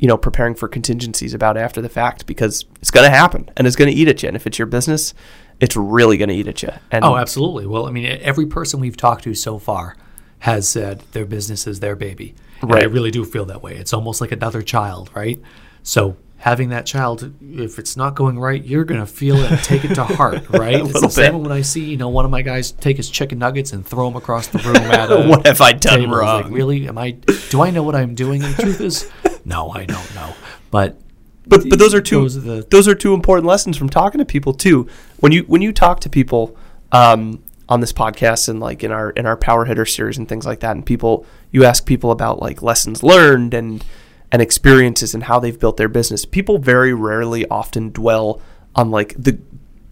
you 0.00 0.08
know 0.08 0.16
preparing 0.16 0.56
for 0.56 0.66
contingencies 0.66 1.32
about 1.32 1.56
after 1.56 1.80
the 1.80 1.88
fact 1.88 2.26
because 2.26 2.64
it's 2.80 2.90
going 2.90 3.08
to 3.08 3.16
happen 3.16 3.48
and 3.56 3.68
it's 3.68 3.76
going 3.76 3.88
to 3.88 3.96
eat 3.96 4.08
at 4.08 4.24
you. 4.24 4.26
And 4.26 4.36
if 4.36 4.48
it's 4.48 4.58
your 4.58 4.66
business 4.66 5.14
it's 5.60 5.76
really 5.76 6.16
going 6.16 6.28
to 6.28 6.34
eat 6.34 6.48
at 6.48 6.62
you. 6.62 6.70
And 6.90 7.04
oh, 7.04 7.16
absolutely. 7.16 7.66
Well, 7.66 7.86
I 7.86 7.90
mean, 7.90 8.06
every 8.22 8.46
person 8.46 8.80
we've 8.80 8.96
talked 8.96 9.24
to 9.24 9.34
so 9.34 9.58
far 9.58 9.96
has 10.40 10.68
said 10.68 11.00
their 11.12 11.24
business 11.24 11.66
is 11.66 11.80
their 11.80 11.96
baby. 11.96 12.34
And 12.60 12.70
right. 12.70 12.82
I 12.82 12.86
really 12.86 13.10
do 13.10 13.24
feel 13.24 13.46
that 13.46 13.62
way. 13.62 13.76
It's 13.76 13.92
almost 13.92 14.20
like 14.20 14.32
another 14.32 14.62
child, 14.62 15.10
right? 15.14 15.40
So 15.82 16.16
having 16.36 16.68
that 16.68 16.84
child, 16.84 17.32
if 17.40 17.78
it's 17.78 17.96
not 17.96 18.14
going 18.14 18.38
right, 18.38 18.62
you're 18.62 18.84
going 18.84 19.00
to 19.00 19.06
feel 19.06 19.36
it 19.36 19.50
and 19.50 19.62
take 19.62 19.84
it 19.84 19.94
to 19.94 20.04
heart, 20.04 20.48
right? 20.50 20.80
it's 20.80 21.00
the 21.00 21.08
same 21.08 21.42
when 21.42 21.52
I 21.52 21.62
see, 21.62 21.84
you 21.84 21.96
know, 21.96 22.10
one 22.10 22.26
of 22.26 22.30
my 22.30 22.42
guys 22.42 22.72
take 22.72 22.98
his 22.98 23.08
chicken 23.08 23.38
nuggets 23.38 23.72
and 23.72 23.86
throw 23.86 24.06
them 24.06 24.16
across 24.16 24.48
the 24.48 24.58
room 24.58 24.76
at 24.76 25.10
a 25.10 25.26
What 25.28 25.46
have 25.46 25.60
I 25.60 25.72
done 25.72 26.00
table. 26.00 26.16
wrong? 26.16 26.42
Like, 26.42 26.52
really? 26.52 26.88
Am 26.88 26.98
I, 26.98 27.12
do 27.48 27.62
I 27.62 27.70
know 27.70 27.82
what 27.82 27.94
I'm 27.94 28.14
doing? 28.14 28.42
And 28.42 28.54
the 28.54 28.62
truth 28.62 28.80
is, 28.82 29.10
no, 29.46 29.70
I 29.70 29.86
don't 29.86 30.14
know. 30.14 30.34
But 30.70 31.00
but 31.46 31.68
but 31.68 31.78
those 31.78 31.94
are 31.94 32.00
two 32.00 32.22
those 32.22 32.36
are, 32.36 32.40
the, 32.40 32.66
those 32.70 32.88
are 32.88 32.94
two 32.94 33.14
important 33.14 33.46
lessons 33.46 33.76
from 33.76 33.88
talking 33.88 34.18
to 34.18 34.24
people 34.24 34.52
too. 34.52 34.88
When 35.20 35.32
you 35.32 35.42
when 35.42 35.62
you 35.62 35.72
talk 35.72 36.00
to 36.00 36.10
people 36.10 36.56
um, 36.92 37.42
on 37.68 37.80
this 37.80 37.92
podcast 37.92 38.48
and 38.48 38.60
like 38.60 38.82
in 38.82 38.92
our 38.92 39.10
in 39.10 39.26
our 39.26 39.36
power 39.36 39.64
hitter 39.64 39.86
series 39.86 40.18
and 40.18 40.28
things 40.28 40.46
like 40.46 40.60
that, 40.60 40.72
and 40.72 40.84
people 40.84 41.26
you 41.50 41.64
ask 41.64 41.86
people 41.86 42.10
about 42.10 42.40
like 42.40 42.62
lessons 42.62 43.02
learned 43.02 43.54
and 43.54 43.84
and 44.32 44.42
experiences 44.42 45.14
and 45.14 45.24
how 45.24 45.38
they've 45.38 45.60
built 45.60 45.76
their 45.76 45.88
business. 45.88 46.24
People 46.24 46.58
very 46.58 46.92
rarely 46.92 47.46
often 47.48 47.90
dwell 47.90 48.40
on 48.74 48.90
like 48.90 49.14
the 49.16 49.38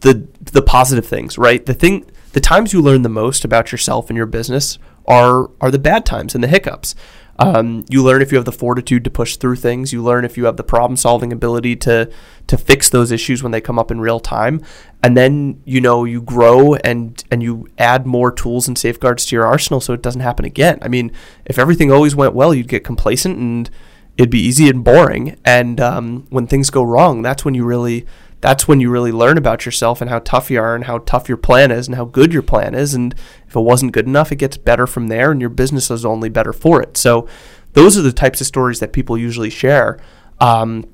the 0.01 0.27
the 0.41 0.63
positive 0.63 1.07
things, 1.07 1.39
right? 1.39 1.65
The 1.65 1.75
thing 1.75 2.07
the 2.33 2.41
times 2.41 2.73
you 2.73 2.81
learn 2.81 3.03
the 3.03 3.09
most 3.09 3.45
about 3.45 3.73
yourself 3.73 4.11
and 4.11 4.17
your 4.17 4.27
business 4.27 4.79
are 5.07 5.51
are 5.61 5.71
the 5.71 5.79
bad 5.79 6.05
times 6.07 6.35
and 6.35 6.43
the 6.43 6.49
hiccups. 6.49 6.95
Um, 7.43 7.85
you 7.89 8.05
learn 8.05 8.23
if 8.23 8.31
you 8.31 8.37
have 8.37 8.45
the 8.45 8.53
fortitude 8.53 9.03
to 9.05 9.11
push 9.11 9.37
through 9.37 9.57
things. 9.57 9.93
You 9.93 10.03
learn 10.03 10.25
if 10.25 10.37
you 10.37 10.45
have 10.45 10.57
the 10.57 10.63
problem 10.63 10.97
solving 10.97 11.33
ability 11.33 11.77
to 11.77 12.11
to 12.47 12.57
fix 12.57 12.89
those 12.89 13.11
issues 13.11 13.43
when 13.43 13.51
they 13.51 13.61
come 13.61 13.79
up 13.79 13.91
in 13.91 14.01
real 14.01 14.21
time. 14.21 14.63
And 15.03 15.17
then 15.17 15.61
you 15.65 15.81
know 15.81 16.05
you 16.05 16.23
grow 16.23 16.75
and 16.77 17.23
and 17.31 17.43
you 17.43 17.67
add 17.79 18.07
more 18.07 18.31
tools 18.31 18.69
and 18.69 18.79
safeguards 18.79 19.27
to 19.27 19.37
your 19.37 19.45
arsenal 19.45 19.81
so 19.81 19.93
it 19.93 20.03
doesn't 20.03 20.21
happen 20.21 20.45
again. 20.45 20.79
I 20.83 20.89
mean, 20.89 21.11
if 21.45 21.59
everything 21.59 21.91
always 21.91 22.15
went 22.15 22.35
well, 22.35 22.55
you'd 22.55 22.69
get 22.69 22.85
complacent 22.85 23.39
and 23.39 23.69
it'd 24.17 24.31
be 24.31 24.41
easy 24.41 24.69
and 24.69 24.85
boring. 24.85 25.37
And 25.45 25.81
um, 25.81 26.27
when 26.31 26.47
things 26.47 26.71
go 26.71 26.85
wrong, 26.85 27.23
that's 27.23 27.45
when 27.45 27.55
you 27.55 27.65
really 27.65 28.07
that's 28.43 28.67
when 28.67 28.81
you 28.81 28.91
really 28.91 29.13
learn 29.13 29.39
about 29.39 29.65
yourself 29.65 30.01
and 30.01 30.11
how 30.11 30.19
tough 30.19 30.51
you 30.51 30.61
are 30.61 30.75
and 30.75 30.85
how 30.85 30.99
tough 30.99 31.29
your 31.29 31.39
plan 31.39 31.71
is 31.71 31.87
and 31.87 31.95
how 31.95 32.05
good 32.05 32.33
your 32.33 32.43
plan 32.43 32.75
is. 32.75 32.93
And 32.93 33.15
if 33.47 33.55
it 33.55 33.61
wasn't 33.61 33.93
good 33.93 34.07
enough, 34.07 34.33
it 34.33 34.37
gets 34.37 34.57
better 34.57 34.87
from 34.87 35.07
there 35.07 35.31
and 35.31 35.41
your 35.41 35.49
business 35.49 35.91
is 35.91 36.05
only 36.05 36.29
better 36.29 36.53
for 36.53 36.83
it. 36.83 36.97
So 36.97 37.29
those 37.73 37.97
are 37.97 38.03
the 38.03 38.13
types 38.13 38.41
of 38.41 38.49
stories 38.49 38.81
that 38.81 38.93
people 38.93 39.17
usually 39.17 39.49
share. 39.49 40.01
Um, 40.41 40.85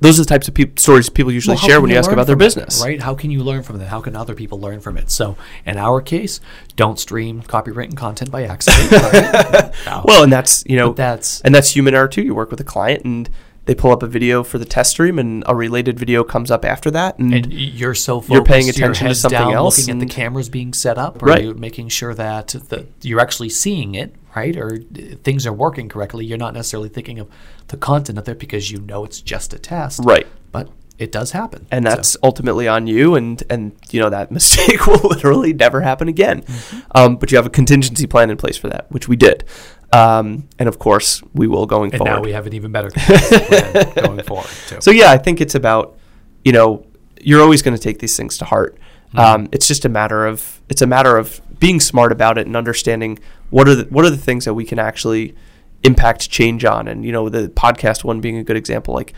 those 0.00 0.18
are 0.18 0.24
the 0.24 0.28
types 0.28 0.48
of 0.48 0.54
pe- 0.54 0.72
stories 0.76 1.08
people 1.08 1.30
usually 1.30 1.56
well, 1.56 1.68
share 1.68 1.80
when 1.80 1.90
you, 1.90 1.96
ask 1.96 2.10
about 2.10 2.26
their 2.26 2.34
business. 2.34 2.80
It, 2.80 2.84
right? 2.84 3.00
How 3.00 3.14
can 3.14 3.30
you 3.30 3.44
learn 3.44 3.62
from 3.62 3.78
that? 3.78 3.88
How 3.88 4.00
can 4.00 4.16
other 4.16 4.34
people 4.34 4.58
learn 4.58 4.80
from 4.80 4.96
it? 4.96 5.10
So, 5.10 5.36
in 5.66 5.76
our 5.76 6.00
case, 6.00 6.40
don't 6.74 6.98
stream 6.98 7.42
copywritten 7.42 7.96
content 7.96 8.30
by 8.30 8.44
accident. 8.44 8.90
Right? 8.90 9.72
no. 9.86 10.02
Well, 10.10 10.22
and 10.24 10.32
that's 10.32 10.64
you 10.66 10.76
know 10.76 10.88
but 10.88 10.96
that's 10.96 11.42
and 11.42 11.54
that's 11.54 11.70
human 11.70 11.94
error 11.94 12.08
too. 12.08 12.22
You 12.22 12.34
work 12.34 12.50
with 12.50 12.60
a 12.60 12.64
client 12.64 13.04
and 13.04 13.28
they 13.70 13.74
pull 13.76 13.92
up 13.92 14.02
a 14.02 14.06
video 14.08 14.42
for 14.42 14.58
the 14.58 14.64
test 14.64 14.90
stream 14.90 15.16
and 15.16 15.44
a 15.46 15.54
related 15.54 15.96
video 15.96 16.24
comes 16.24 16.50
up 16.50 16.64
after 16.64 16.90
that 16.90 17.16
and, 17.20 17.32
and 17.32 17.52
you're 17.52 17.94
so 17.94 18.20
focused, 18.20 18.34
you're 18.34 18.44
paying 18.44 18.68
attention 18.68 19.06
to 19.06 19.14
something 19.14 19.38
down, 19.38 19.52
else 19.52 19.78
looking 19.78 20.02
at 20.02 20.08
the 20.08 20.12
cameras 20.12 20.48
being 20.48 20.72
set 20.72 20.98
up 20.98 21.22
or 21.22 21.26
right. 21.26 21.44
you 21.44 21.54
making 21.54 21.88
sure 21.88 22.12
that 22.12 22.48
the, 22.48 22.84
you're 23.02 23.20
actually 23.20 23.48
seeing 23.48 23.94
it 23.94 24.12
right 24.34 24.56
or 24.56 24.78
things 25.22 25.46
are 25.46 25.52
working 25.52 25.88
correctly 25.88 26.26
you're 26.26 26.36
not 26.36 26.52
necessarily 26.52 26.88
thinking 26.88 27.20
of 27.20 27.28
the 27.68 27.76
content 27.76 28.18
of 28.18 28.28
it 28.28 28.40
because 28.40 28.72
you 28.72 28.80
know 28.80 29.04
it's 29.04 29.20
just 29.20 29.54
a 29.54 29.58
test 29.60 30.00
right 30.02 30.26
but 30.50 30.68
it 30.98 31.12
does 31.12 31.30
happen 31.30 31.64
and 31.70 31.86
that's 31.86 32.08
so. 32.08 32.18
ultimately 32.24 32.66
on 32.66 32.88
you 32.88 33.14
and 33.14 33.44
and 33.48 33.70
you 33.92 34.00
know 34.00 34.10
that 34.10 34.32
mistake 34.32 34.84
will 34.88 35.08
literally 35.08 35.52
never 35.52 35.80
happen 35.80 36.08
again 36.08 36.42
mm-hmm. 36.42 36.80
um, 36.96 37.16
but 37.16 37.30
you 37.30 37.36
have 37.36 37.46
a 37.46 37.50
contingency 37.50 38.08
plan 38.08 38.30
in 38.30 38.36
place 38.36 38.56
for 38.56 38.68
that 38.68 38.90
which 38.90 39.06
we 39.06 39.14
did 39.14 39.44
um, 39.92 40.48
and 40.58 40.68
of 40.68 40.78
course, 40.78 41.22
we 41.34 41.46
will 41.48 41.66
going 41.66 41.90
and 41.92 41.98
forward. 41.98 42.16
now 42.16 42.20
we 42.22 42.32
have 42.32 42.46
an 42.46 42.52
even 42.52 42.70
better 42.72 42.90
plan 42.94 43.92
going 43.94 44.22
forward. 44.22 44.50
Too. 44.68 44.80
So 44.80 44.90
yeah, 44.90 45.10
I 45.10 45.18
think 45.18 45.40
it's 45.40 45.54
about 45.54 45.98
you 46.44 46.52
know 46.52 46.86
you're 47.20 47.42
always 47.42 47.62
going 47.62 47.76
to 47.76 47.82
take 47.82 47.98
these 47.98 48.16
things 48.16 48.38
to 48.38 48.44
heart. 48.44 48.78
Mm-hmm. 49.08 49.18
Um, 49.18 49.48
it's 49.52 49.66
just 49.66 49.84
a 49.84 49.88
matter 49.88 50.26
of 50.26 50.60
it's 50.68 50.82
a 50.82 50.86
matter 50.86 51.16
of 51.16 51.40
being 51.58 51.80
smart 51.80 52.12
about 52.12 52.38
it 52.38 52.46
and 52.46 52.56
understanding 52.56 53.18
what 53.50 53.68
are 53.68 53.74
the 53.74 53.84
what 53.84 54.04
are 54.04 54.10
the 54.10 54.16
things 54.16 54.44
that 54.44 54.54
we 54.54 54.64
can 54.64 54.78
actually 54.78 55.34
impact 55.82 56.30
change 56.30 56.64
on. 56.64 56.86
And 56.86 57.04
you 57.04 57.10
know 57.10 57.28
the 57.28 57.48
podcast 57.48 58.04
one 58.04 58.20
being 58.20 58.36
a 58.36 58.44
good 58.44 58.56
example. 58.56 58.94
Like, 58.94 59.12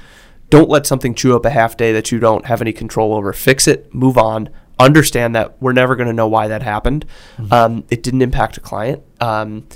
don't 0.49 0.71
let 0.71 0.87
something 0.87 1.15
chew 1.15 1.37
up 1.37 1.45
a 1.45 1.51
half 1.51 1.77
day 1.77 1.93
that 1.93 2.11
you 2.11 2.19
don't 2.19 2.47
have 2.47 2.63
any 2.63 2.73
control 2.73 3.15
over. 3.15 3.33
Fix 3.33 3.69
it. 3.69 3.93
Move 3.95 4.17
on. 4.17 4.49
Understand 4.79 5.37
that 5.37 5.61
we're 5.61 5.75
never 5.75 5.97
going 5.97 6.09
to 6.09 6.15
know 6.15 6.27
why 6.27 6.49
that 6.49 6.63
happened. 6.63 7.05
Mm-hmm. 7.37 7.53
Um, 7.53 7.85
it 7.91 8.03
didn't 8.03 8.23
impact 8.23 8.57
a 8.57 8.61
client. 8.61 9.03
Um, 9.21 9.67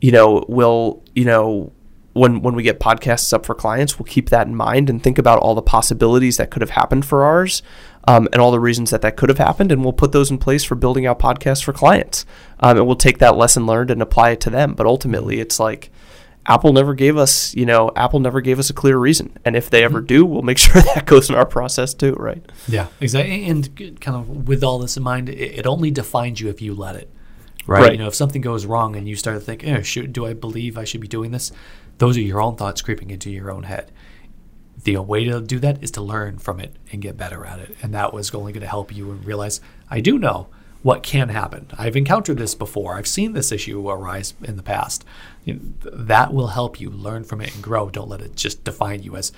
you 0.00 0.12
know, 0.12 0.44
we'll, 0.48 1.02
you 1.14 1.24
know, 1.24 1.72
when 2.12 2.42
when 2.42 2.54
we 2.54 2.62
get 2.62 2.80
podcasts 2.80 3.32
up 3.32 3.46
for 3.46 3.54
clients, 3.54 3.98
we'll 3.98 4.06
keep 4.06 4.30
that 4.30 4.46
in 4.46 4.56
mind 4.56 4.90
and 4.90 5.02
think 5.02 5.18
about 5.18 5.38
all 5.38 5.54
the 5.54 5.62
possibilities 5.62 6.36
that 6.38 6.50
could 6.50 6.62
have 6.62 6.70
happened 6.70 7.04
for 7.04 7.22
ours, 7.24 7.62
um, 8.08 8.28
and 8.32 8.42
all 8.42 8.50
the 8.50 8.60
reasons 8.60 8.90
that 8.90 9.02
that 9.02 9.16
could 9.16 9.28
have 9.28 9.38
happened, 9.38 9.70
and 9.70 9.82
we'll 9.82 9.92
put 9.92 10.12
those 10.12 10.30
in 10.30 10.38
place 10.38 10.64
for 10.64 10.74
building 10.74 11.06
out 11.06 11.18
podcasts 11.18 11.62
for 11.62 11.72
clients. 11.72 12.24
Um, 12.58 12.78
and 12.78 12.86
we'll 12.86 12.96
take 12.96 13.18
that 13.18 13.36
lesson 13.36 13.66
learned 13.66 13.90
and 13.90 14.02
apply 14.02 14.30
it 14.30 14.40
to 14.42 14.50
them. 14.50 14.74
But 14.74 14.86
ultimately, 14.86 15.38
it's 15.38 15.60
like 15.60 15.90
Apple 16.46 16.72
never 16.72 16.94
gave 16.94 17.16
us, 17.16 17.54
you 17.54 17.64
know, 17.64 17.92
Apple 17.94 18.18
never 18.18 18.40
gave 18.40 18.58
us 18.58 18.70
a 18.70 18.74
clear 18.74 18.98
reason, 18.98 19.38
and 19.44 19.54
if 19.54 19.70
they 19.70 19.84
ever 19.84 19.98
mm-hmm. 19.98 20.06
do, 20.06 20.26
we'll 20.26 20.42
make 20.42 20.58
sure 20.66 20.82
that 20.82 21.06
goes 21.06 21.30
in 21.30 21.36
our 21.36 21.46
process 21.46 21.94
too, 21.94 22.14
right? 22.14 22.44
Yeah, 22.66 22.88
exactly. 23.00 23.46
And 23.46 24.00
kind 24.00 24.16
of 24.16 24.48
with 24.48 24.64
all 24.64 24.80
this 24.80 24.96
in 24.96 25.02
mind, 25.04 25.28
it 25.28 25.66
only 25.66 25.92
defines 25.92 26.40
you 26.40 26.48
if 26.48 26.60
you 26.60 26.74
let 26.74 26.96
it 26.96 27.08
right? 27.70 27.82
right? 27.82 27.92
You 27.92 27.98
know, 27.98 28.08
if 28.08 28.14
something 28.14 28.42
goes 28.42 28.66
wrong 28.66 28.96
and 28.96 29.08
you 29.08 29.16
start 29.16 29.36
to 29.36 29.40
think, 29.40 29.64
eh, 29.64 29.80
should, 29.82 30.12
do 30.12 30.26
I 30.26 30.34
believe 30.34 30.76
I 30.76 30.84
should 30.84 31.00
be 31.00 31.08
doing 31.08 31.30
this? 31.30 31.52
Those 31.98 32.16
are 32.16 32.22
your 32.22 32.42
own 32.42 32.56
thoughts 32.56 32.82
creeping 32.82 33.10
into 33.10 33.30
your 33.30 33.50
own 33.50 33.62
head. 33.62 33.92
The 34.82 34.96
way 34.98 35.24
to 35.24 35.40
do 35.40 35.58
that 35.60 35.82
is 35.82 35.90
to 35.92 36.00
learn 36.00 36.38
from 36.38 36.58
it 36.58 36.74
and 36.90 37.00
get 37.00 37.16
better 37.16 37.44
at 37.44 37.60
it. 37.60 37.76
And 37.82 37.94
that 37.94 38.12
was 38.12 38.34
only 38.34 38.52
going 38.52 38.62
to 38.62 38.66
help 38.66 38.94
you 38.94 39.10
and 39.10 39.24
realize, 39.24 39.60
I 39.88 40.00
do 40.00 40.18
know 40.18 40.48
what 40.82 41.02
can 41.02 41.28
happen. 41.28 41.66
I've 41.78 41.96
encountered 41.96 42.38
this 42.38 42.54
before. 42.54 42.96
I've 42.96 43.06
seen 43.06 43.34
this 43.34 43.52
issue 43.52 43.88
arise 43.88 44.34
in 44.42 44.56
the 44.56 44.62
past. 44.62 45.04
You 45.44 45.54
know, 45.54 45.60
that 45.92 46.32
will 46.32 46.48
help 46.48 46.80
you 46.80 46.90
learn 46.90 47.24
from 47.24 47.40
it 47.40 47.54
and 47.54 47.62
grow. 47.62 47.90
Don't 47.90 48.08
let 48.08 48.22
it 48.22 48.34
just 48.34 48.64
define 48.64 49.02
you 49.02 49.16
as 49.16 49.30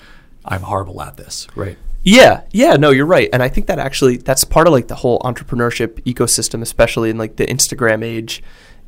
I'm 0.45 0.61
horrible 0.61 1.01
at 1.01 1.17
this, 1.17 1.47
right? 1.55 1.77
Yeah, 2.03 2.41
yeah, 2.51 2.75
no, 2.75 2.91
you're 2.91 3.05
right. 3.05 3.29
And 3.31 3.41
I 3.41 3.47
think 3.47 3.67
that 3.67 3.79
actually 3.79 4.17
that's 4.17 4.43
part 4.43 4.67
of 4.67 4.73
like 4.73 4.87
the 4.87 4.95
whole 4.95 5.19
entrepreneurship 5.19 6.01
ecosystem, 6.03 6.61
especially 6.61 7.09
in 7.09 7.17
like 7.17 7.37
the 7.37 7.45
Instagram 7.45 8.03
age, 8.03 8.43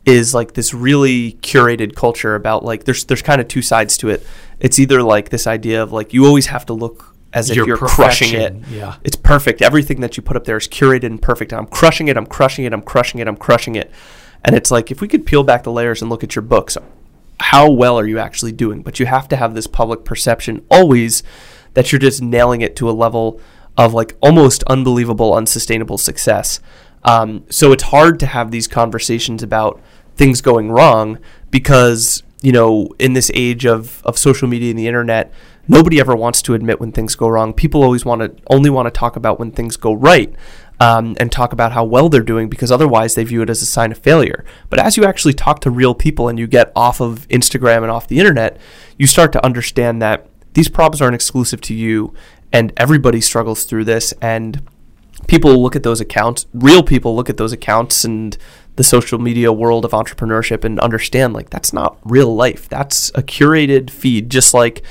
is 0.05 0.33
like 0.33 0.53
this 0.53 0.73
really 0.73 1.33
curated 1.41 1.95
culture 1.95 2.35
about 2.35 2.63
like 2.63 2.83
there's 2.83 3.05
there's 3.05 3.21
kind 3.21 3.39
of 3.39 3.47
two 3.47 3.61
sides 3.61 3.97
to 3.97 4.09
it. 4.09 4.25
It's 4.59 4.79
either 4.79 5.01
like 5.01 5.29
this 5.29 5.47
idea 5.47 5.81
of 5.81 5.93
like 5.93 6.13
you 6.13 6.25
always 6.25 6.47
have 6.47 6.65
to 6.67 6.73
look 6.73 7.15
as 7.33 7.49
if 7.49 7.57
Your 7.57 7.67
you're 7.67 7.77
crushing 7.77 8.33
it. 8.33 8.55
Yeah. 8.69 8.95
It's 9.03 9.17
perfect. 9.17 9.61
Everything 9.61 10.01
that 10.01 10.15
you 10.15 10.23
put 10.23 10.37
up 10.37 10.45
there 10.45 10.57
is 10.57 10.67
curated 10.67 11.03
and 11.03 11.21
perfect. 11.21 11.51
And 11.51 11.59
I'm 11.59 11.67
crushing 11.67 12.07
it, 12.07 12.17
I'm 12.17 12.25
crushing 12.25 12.65
it, 12.65 12.73
I'm 12.73 12.81
crushing 12.81 13.19
it, 13.19 13.27
I'm 13.27 13.35
crushing 13.35 13.75
it. 13.75 13.91
And 14.43 14.55
it's 14.55 14.71
like 14.71 14.91
if 14.91 15.01
we 15.01 15.07
could 15.07 15.25
peel 15.25 15.43
back 15.43 15.63
the 15.63 15.71
layers 15.71 16.01
and 16.01 16.09
look 16.09 16.23
at 16.23 16.35
your 16.35 16.43
books, 16.43 16.77
how 17.39 17.69
well 17.69 17.99
are 17.99 18.07
you 18.07 18.19
actually 18.19 18.53
doing? 18.53 18.83
But 18.83 18.99
you 18.99 19.05
have 19.05 19.27
to 19.29 19.35
have 19.35 19.53
this 19.53 19.67
public 19.67 20.05
perception 20.05 20.65
always 20.71 21.23
that 21.75 21.91
you're 21.91 21.99
just 21.99 22.21
nailing 22.21 22.61
it 22.61 22.75
to 22.77 22.89
a 22.89 22.91
level 22.91 23.39
of 23.77 23.93
like 23.93 24.15
almost 24.21 24.63
unbelievable, 24.63 25.33
unsustainable 25.33 25.97
success. 25.97 26.59
Um, 27.03 27.43
so 27.49 27.71
it's 27.71 27.83
hard 27.83 28.19
to 28.21 28.25
have 28.25 28.51
these 28.51 28.67
conversations 28.67 29.43
about 29.43 29.79
things 30.15 30.41
going 30.41 30.71
wrong 30.71 31.19
because 31.51 32.23
you 32.41 32.51
know 32.51 32.89
in 32.99 33.13
this 33.13 33.29
age 33.33 33.65
of 33.65 34.01
of 34.05 34.17
social 34.17 34.47
media 34.47 34.71
and 34.71 34.79
the 34.79 34.87
internet, 34.87 35.31
nobody 35.67 35.99
ever 35.99 36.15
wants 36.15 36.41
to 36.43 36.53
admit 36.53 36.79
when 36.79 36.91
things 36.91 37.15
go 37.15 37.27
wrong. 37.27 37.53
People 37.53 37.83
always 37.83 38.05
want 38.05 38.21
to 38.21 38.43
only 38.47 38.69
want 38.69 38.87
to 38.87 38.91
talk 38.91 39.15
about 39.15 39.39
when 39.39 39.51
things 39.51 39.77
go 39.77 39.93
right. 39.93 40.33
Um, 40.77 41.15
and 41.21 41.31
talk 41.31 41.53
about 41.53 41.71
how 41.71 41.85
well 41.85 42.09
they're 42.09 42.21
doing 42.21 42.49
because 42.49 42.69
otherwise 42.69 43.15
they 43.15 43.23
view 43.23 43.41
it 43.41 43.49
as 43.49 43.61
a 43.61 43.65
sign 43.65 43.93
of 43.93 43.97
failure. 43.97 44.43
But 44.69 44.79
as 44.79 44.97
you 44.97 45.05
actually 45.05 45.31
talk 45.33 45.61
to 45.61 45.71
real 45.71 45.95
people 45.95 46.27
and 46.27 46.37
you 46.37 46.47
get 46.47 46.73
off 46.75 46.99
of 46.99 47.25
Instagram 47.29 47.83
and 47.83 47.89
off 47.89 48.09
the 48.09 48.19
internet, 48.19 48.57
you 48.97 49.07
start 49.07 49.31
to 49.31 49.45
understand 49.45 50.01
that 50.01 50.27
these 50.55 50.67
problems 50.69 51.01
aren't 51.01 51.15
exclusive 51.15 51.61
to 51.61 51.73
you 51.75 52.13
and 52.51 52.73
everybody 52.77 53.21
struggles 53.21 53.63
through 53.65 53.83
this 53.85 54.13
and 54.21 54.61
people 55.27 55.61
look 55.61 55.75
at 55.75 55.83
those 55.83 56.01
accounts 56.01 56.45
real 56.53 56.81
people 56.83 57.15
look 57.15 57.29
at 57.29 57.37
those 57.37 57.53
accounts 57.53 58.03
and 58.03 58.37
the 58.75 58.83
social 58.83 59.17
media 59.19 59.53
world 59.53 59.85
of 59.85 59.91
entrepreneurship 59.91 60.63
and 60.65 60.79
understand 60.81 61.33
like 61.33 61.49
that's 61.49 61.71
not 61.71 61.97
real 62.03 62.33
life 62.35 62.67
that's 62.67 63.09
a 63.15 63.21
curated 63.23 63.89
feed 63.89 64.29
just 64.29 64.53
like 64.53 64.81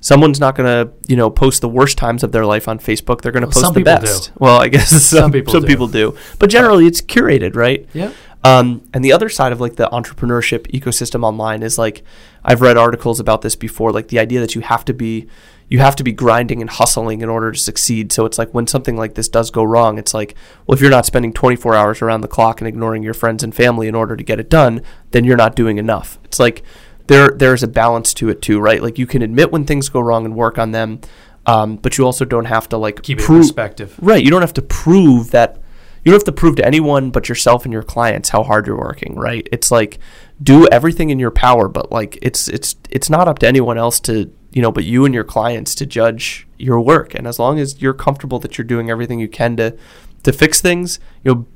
someone's 0.00 0.38
not 0.40 0.54
going 0.56 0.66
to 0.66 0.92
you 1.08 1.16
know 1.16 1.28
post 1.30 1.60
the 1.60 1.68
worst 1.68 1.98
times 1.98 2.22
of 2.22 2.32
their 2.32 2.46
life 2.46 2.66
on 2.68 2.78
facebook 2.78 3.20
they're 3.20 3.32
going 3.32 3.42
to 3.42 3.46
Well, 3.48 3.52
post 3.52 3.64
some 3.66 3.74
the 3.74 3.82
best 3.82 4.26
do. 4.28 4.32
well 4.38 4.60
i 4.60 4.68
guess 4.68 4.88
some, 4.90 5.20
some 5.22 5.32
people 5.32 5.60
people 5.62 5.86
do. 5.88 6.12
do 6.12 6.18
but 6.38 6.48
generally 6.50 6.86
it's 6.86 7.00
curated 7.02 7.54
right 7.56 7.86
Yeah. 7.92 8.12
Um, 8.46 8.88
and 8.94 9.04
the 9.04 9.12
other 9.12 9.28
side 9.28 9.50
of 9.50 9.60
like 9.60 9.74
the 9.74 9.88
entrepreneurship 9.88 10.70
ecosystem 10.70 11.24
online 11.24 11.62
is 11.62 11.78
like 11.78 12.04
I've 12.44 12.60
read 12.60 12.76
articles 12.76 13.18
about 13.18 13.42
this 13.42 13.56
before, 13.56 13.90
like 13.90 14.08
the 14.08 14.20
idea 14.20 14.40
that 14.40 14.54
you 14.54 14.60
have 14.60 14.84
to 14.84 14.94
be 14.94 15.26
you 15.68 15.80
have 15.80 15.96
to 15.96 16.04
be 16.04 16.12
grinding 16.12 16.60
and 16.60 16.70
hustling 16.70 17.22
in 17.22 17.28
order 17.28 17.50
to 17.50 17.58
succeed. 17.58 18.12
So 18.12 18.24
it's 18.24 18.38
like 18.38 18.54
when 18.54 18.68
something 18.68 18.96
like 18.96 19.14
this 19.14 19.28
does 19.28 19.50
go 19.50 19.64
wrong, 19.64 19.98
it's 19.98 20.14
like, 20.14 20.36
well, 20.64 20.74
if 20.74 20.80
you're 20.80 20.90
not 20.90 21.06
spending 21.06 21.32
24 21.32 21.74
hours 21.74 22.00
around 22.00 22.20
the 22.20 22.28
clock 22.28 22.60
and 22.60 22.68
ignoring 22.68 23.02
your 23.02 23.14
friends 23.14 23.42
and 23.42 23.52
family 23.52 23.88
in 23.88 23.96
order 23.96 24.16
to 24.16 24.22
get 24.22 24.38
it 24.38 24.48
done, 24.48 24.80
then 25.10 25.24
you're 25.24 25.36
not 25.36 25.56
doing 25.56 25.78
enough. 25.78 26.20
It's 26.22 26.38
like 26.38 26.62
there 27.08 27.30
there's 27.30 27.64
a 27.64 27.68
balance 27.68 28.14
to 28.14 28.28
it 28.28 28.42
too, 28.42 28.60
right? 28.60 28.80
Like 28.80 28.96
you 28.96 29.08
can 29.08 29.22
admit 29.22 29.50
when 29.50 29.64
things 29.64 29.88
go 29.88 29.98
wrong 29.98 30.24
and 30.24 30.36
work 30.36 30.56
on 30.56 30.70
them, 30.70 31.00
um, 31.46 31.76
but 31.76 31.98
you 31.98 32.04
also 32.04 32.24
don't 32.24 32.44
have 32.44 32.68
to 32.68 32.76
like 32.76 33.02
Keep 33.02 33.18
it 33.18 33.24
prove 33.24 33.42
perspective. 33.42 33.96
Right. 34.00 34.22
You 34.22 34.30
don't 34.30 34.42
have 34.42 34.54
to 34.54 34.62
prove 34.62 35.32
that. 35.32 35.58
You 36.06 36.12
don't 36.12 36.20
have 36.20 36.24
to 36.26 36.30
prove 36.40 36.54
to 36.54 36.64
anyone 36.64 37.10
but 37.10 37.28
yourself 37.28 37.64
and 37.64 37.72
your 37.72 37.82
clients 37.82 38.28
how 38.28 38.44
hard 38.44 38.68
you're 38.68 38.78
working. 38.78 39.16
Right. 39.16 39.48
It's 39.50 39.72
like 39.72 39.98
do 40.40 40.68
everything 40.68 41.10
in 41.10 41.18
your 41.18 41.32
power, 41.32 41.66
but 41.66 41.90
like 41.90 42.16
it's 42.22 42.46
it's 42.46 42.76
it's 42.90 43.10
not 43.10 43.26
up 43.26 43.40
to 43.40 43.48
anyone 43.48 43.76
else 43.76 43.98
to 44.00 44.32
you 44.52 44.62
know, 44.62 44.70
but 44.70 44.84
you 44.84 45.04
and 45.04 45.12
your 45.12 45.24
clients 45.24 45.74
to 45.74 45.84
judge 45.84 46.46
your 46.58 46.80
work. 46.80 47.12
And 47.16 47.26
as 47.26 47.40
long 47.40 47.58
as 47.58 47.82
you're 47.82 47.92
comfortable 47.92 48.38
that 48.38 48.56
you're 48.56 48.64
doing 48.64 48.88
everything 48.88 49.18
you 49.18 49.26
can 49.26 49.56
to 49.56 49.76
to 50.22 50.32
fix 50.32 50.60
things, 50.60 51.00
you 51.24 51.34
know, 51.34 51.46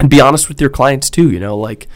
and 0.00 0.08
be 0.08 0.22
honest 0.22 0.48
with 0.48 0.58
your 0.58 0.70
clients 0.70 1.10
too. 1.10 1.30
You 1.30 1.38
know, 1.38 1.58
like 1.58 1.86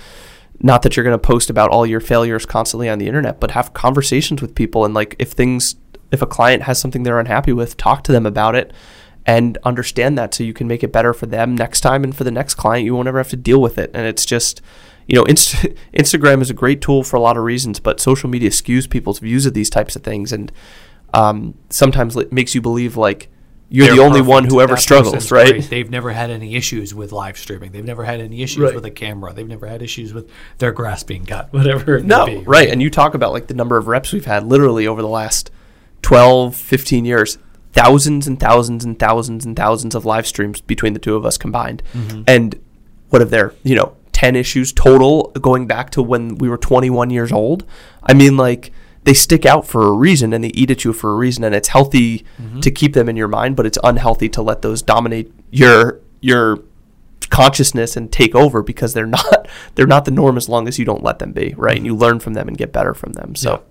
not 0.61 0.83
that 0.83 0.99
you're 0.99 1.05
going 1.05 1.19
to 1.19 1.19
post 1.19 1.49
about 1.49 1.71
all 1.71 1.87
your 1.87 2.01
failures 2.01 2.45
constantly 2.45 2.91
on 2.91 2.99
the 2.99 3.07
internet, 3.07 3.41
but 3.41 3.53
have 3.53 3.73
conversations 3.73 4.43
with 4.43 4.55
people 4.55 4.85
and 4.85 4.93
like 4.93 5.17
if 5.19 5.33
things 5.33 5.77
if 6.13 6.21
a 6.21 6.27
client 6.27 6.65
has 6.65 6.79
something 6.79 7.05
they're 7.05 7.19
unhappy 7.19 7.55
with, 7.55 7.79
talk 7.79 8.05
to 8.05 8.13
them 8.13 8.27
about 8.27 8.55
it 8.55 8.71
and 9.27 9.59
understand 9.65 10.17
that 10.17 10.33
so 10.35 10.45
you 10.45 10.55
can 10.55 10.69
make 10.69 10.83
it 10.85 10.93
better 10.93 11.12
for 11.12 11.27
them 11.27 11.55
next 11.57 11.81
time 11.81 12.05
and 12.05 12.15
for 12.17 12.23
the 12.25 12.31
next 12.31 12.55
client 12.55 12.85
you 12.85 12.95
won't 12.95 13.09
ever 13.09 13.19
have 13.19 13.29
to 13.31 13.37
deal 13.37 13.61
with 13.61 13.77
it. 13.77 13.91
And 13.93 14.07
it's 14.07 14.25
just 14.25 14.62
you 15.09 15.15
know, 15.15 15.25
Inst- 15.25 15.55
Instagram 15.95 16.43
is 16.43 16.51
a 16.51 16.55
great 16.55 16.81
tool 16.81 17.05
for 17.05 17.17
a 17.17 17.21
lot 17.21 17.37
of 17.37 17.45
reasons, 17.45 17.79
but 17.81 18.01
social 18.01 18.29
media 18.29 18.51
skews 18.51 18.89
people's 18.91 19.19
views 19.21 19.47
of 19.47 19.55
these 19.55 19.71
types 19.71 19.95
of 19.95 20.03
things, 20.03 20.33
and 20.33 20.51
um, 21.15 21.55
sometimes 21.71 22.17
it 22.17 22.33
makes 22.33 22.55
you 22.57 22.61
believe 22.61 22.97
like 22.97 23.29
you're 23.69 23.87
They're 23.87 23.97
the 23.97 24.03
only 24.03 24.21
perfect. 24.21 24.29
one 24.31 24.45
who 24.47 24.61
ever 24.61 24.75
That 24.75 24.81
struggles, 24.81 25.31
right? 25.33 25.49
great. 25.51 25.71
They've 25.71 25.91
never 25.91 26.11
had 26.12 26.31
any 26.31 26.55
issues 26.57 26.95
with 26.95 27.11
live 27.12 27.37
streaming. 27.39 27.71
They've 27.73 27.85
never 27.85 28.05
had 28.05 28.21
any 28.21 28.43
issues 28.43 28.62
Right. 28.65 28.75
with 28.75 28.85
a 28.85 28.91
camera. 28.93 29.33
They've 29.33 29.47
never 29.47 29.67
had 29.67 29.83
issues 29.83 30.12
with 30.12 30.29
their 30.59 30.71
grass 30.73 31.03
being 31.05 31.25
cut, 31.27 31.49
whatever 31.53 31.97
it 31.97 32.03
may 32.03 32.09
No, 32.09 32.27
be. 32.27 32.37
right. 32.39 32.69
And 32.69 32.81
you 32.83 32.91
talk 32.91 33.15
about 33.15 33.33
like 33.33 33.47
the 33.49 33.55
number 33.55 33.77
of 33.77 33.87
reps 33.89 34.12
we've 34.12 34.25
had 34.25 34.45
literally 34.45 34.87
over 34.89 35.03
the 35.03 35.09
last 35.09 35.51
12, 36.03 36.55
15 36.55 37.05
years, 37.05 37.39
thousands 37.77 38.27
and 38.27 38.41
thousands 38.41 38.85
and 38.85 38.99
thousands 38.99 39.45
and 39.45 39.57
thousands 39.57 39.95
of 39.95 40.05
live 40.05 40.27
streams 40.27 40.61
between 40.61 40.93
the 40.93 40.99
two 40.99 41.15
of 41.15 41.25
us 41.25 41.39
combined. 41.39 41.83
Mm-hmm. 41.93 42.23
And 42.27 42.61
what 43.11 43.23
if 43.23 43.31
there, 43.31 43.55
you 43.62 43.75
know, 43.75 43.97
10 44.12 44.35
issues 44.35 44.73
total 44.73 45.31
going 45.41 45.67
back 45.67 45.91
to 45.91 46.03
when 46.03 46.37
we 46.37 46.49
were 46.49 46.59
21 46.59 47.11
years 47.11 47.31
old? 47.31 47.65
I 48.03 48.15
mean, 48.15 48.37
like, 48.37 48.73
they 49.05 49.15
stick 49.15 49.47
out 49.47 49.67
for 49.67 49.87
a 49.87 49.93
reason 49.93 50.33
and 50.33 50.43
they 50.43 50.49
eat 50.49 50.71
at 50.71 50.85
you 50.85 50.93
for 50.93 51.12
a 51.12 51.15
reason 51.15 51.45
and 51.45 51.55
it's 51.55 51.69
healthy 51.69 52.25
mm-hmm. 52.41 52.59
to 52.59 52.71
keep 52.73 52.93
them 52.93 53.09
in 53.09 53.15
your 53.15 53.29
mind 53.29 53.55
but 53.55 53.65
it's 53.65 53.79
unhealthy 53.85 54.29
to 54.31 54.43
let 54.43 54.62
those 54.62 54.83
dominate 54.83 55.33
your 55.53 56.01
your 56.21 56.65
consciousness 57.31 57.97
and 57.97 58.11
take 58.11 58.35
over 58.35 58.65
because 58.65 58.95
they're 58.95 59.07
not 59.19 59.49
they're 59.77 59.87
not 59.87 60.07
the 60.07 60.11
norm 60.11 60.37
as 60.37 60.49
long 60.49 60.67
as 60.67 60.77
you 60.77 60.85
don't 60.85 61.05
let 61.05 61.21
them 61.21 61.31
be 61.31 61.55
right 61.57 61.77
and 61.77 61.87
mm-hmm. 61.87 61.87
you 61.87 61.95
learn 61.95 62.19
from 62.19 62.35
them 62.35 62.49
and 62.49 62.59
get 62.59 62.73
better 62.73 62.95
from 62.95 63.12
them 63.12 63.37
so 63.37 63.62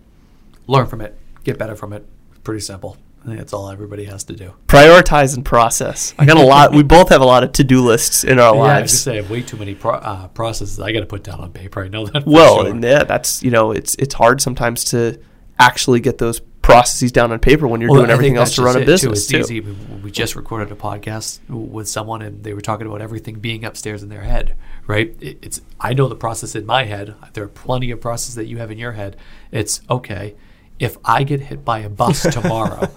Learn 0.67 0.87
from 0.87 1.01
it. 1.01 1.17
Get 1.43 1.57
better 1.57 1.75
from 1.75 1.93
it. 1.93 2.05
Pretty 2.43 2.61
simple. 2.61 2.97
I 3.25 3.29
think 3.29 3.39
that's 3.39 3.53
all 3.53 3.69
everybody 3.71 4.03
has 4.05 4.23
to 4.25 4.33
do. 4.33 4.53
prioritize 4.67 5.35
and 5.35 5.43
process 5.43 6.13
i 6.19 6.25
got 6.25 6.37
a 6.37 6.41
lot 6.43 6.71
we 6.73 6.83
both 6.83 7.09
have 7.09 7.21
a 7.21 7.25
lot 7.25 7.43
of 7.43 7.51
to-do 7.53 7.81
lists 7.81 8.23
in 8.23 8.37
our 8.39 8.53
Yeah, 8.55 8.61
I 8.61 8.65
lives 8.79 8.91
just 8.91 9.03
say 9.03 9.13
I 9.13 9.15
have 9.17 9.29
way 9.31 9.41
too 9.41 9.57
many 9.57 9.73
pro- 9.75 9.93
uh, 9.95 10.27
processes 10.29 10.79
I 10.79 10.91
got 10.91 10.99
to 10.99 11.05
put 11.07 11.23
down 11.23 11.39
on 11.41 11.51
paper. 11.51 11.83
I 11.83 11.87
know 11.87 12.05
that. 12.05 12.25
well 12.25 12.61
sure. 12.61 12.69
and 12.71 12.83
yeah 12.83 13.03
that's 13.03 13.41
you 13.43 13.51
know 13.51 13.71
it's 13.71 13.95
it's 13.95 14.13
hard 14.13 14.41
sometimes 14.41 14.83
to 14.85 15.19
actually 15.59 15.99
get 16.01 16.17
those 16.19 16.39
processes 16.61 17.11
down 17.11 17.31
on 17.31 17.39
paper 17.39 17.67
when 17.67 17.79
you're 17.79 17.89
Well, 17.91 17.99
doing 18.01 18.09
I 18.09 18.13
everything 18.13 18.37
else 18.37 18.55
to 18.55 18.63
run 18.63 18.75
a 18.81 18.85
business 18.85 19.27
Too. 19.27 19.37
too, 19.37 19.41
It's 19.41 19.51
easy. 19.51 19.59
We, 19.61 19.71
we 20.05 20.11
just 20.11 20.35
recorded 20.35 20.71
a 20.71 20.75
podcast 20.75 21.39
with 21.47 21.87
someone, 21.87 22.23
and 22.23 22.43
they 22.43 22.53
were 22.55 22.61
talking 22.61 22.87
about 22.87 23.01
everything 23.01 23.35
being 23.39 23.63
upstairs 23.63 24.01
in 24.01 24.09
their 24.09 24.21
head. 24.23 24.55
Right? 24.87 25.15
It's 25.21 25.61
I 25.79 25.93
know 25.93 26.07
the 26.09 26.15
process 26.15 26.55
in 26.55 26.65
my 26.65 26.85
head. 26.85 27.13
There 27.33 27.43
are 27.43 27.47
plenty 27.47 27.91
of 27.91 28.01
processes 28.01 28.33
that 28.35 28.47
you 28.47 28.57
have 28.57 28.71
in 28.71 28.77
your 28.79 28.93
head. 28.93 29.15
It's 29.51 29.81
okay. 29.91 30.35
If 30.79 30.97
I 31.05 31.23
get 31.23 31.41
hit 31.41 31.63
by 31.63 31.79
a 31.79 31.89
bus 31.89 32.21
tomorrow, 32.33 32.89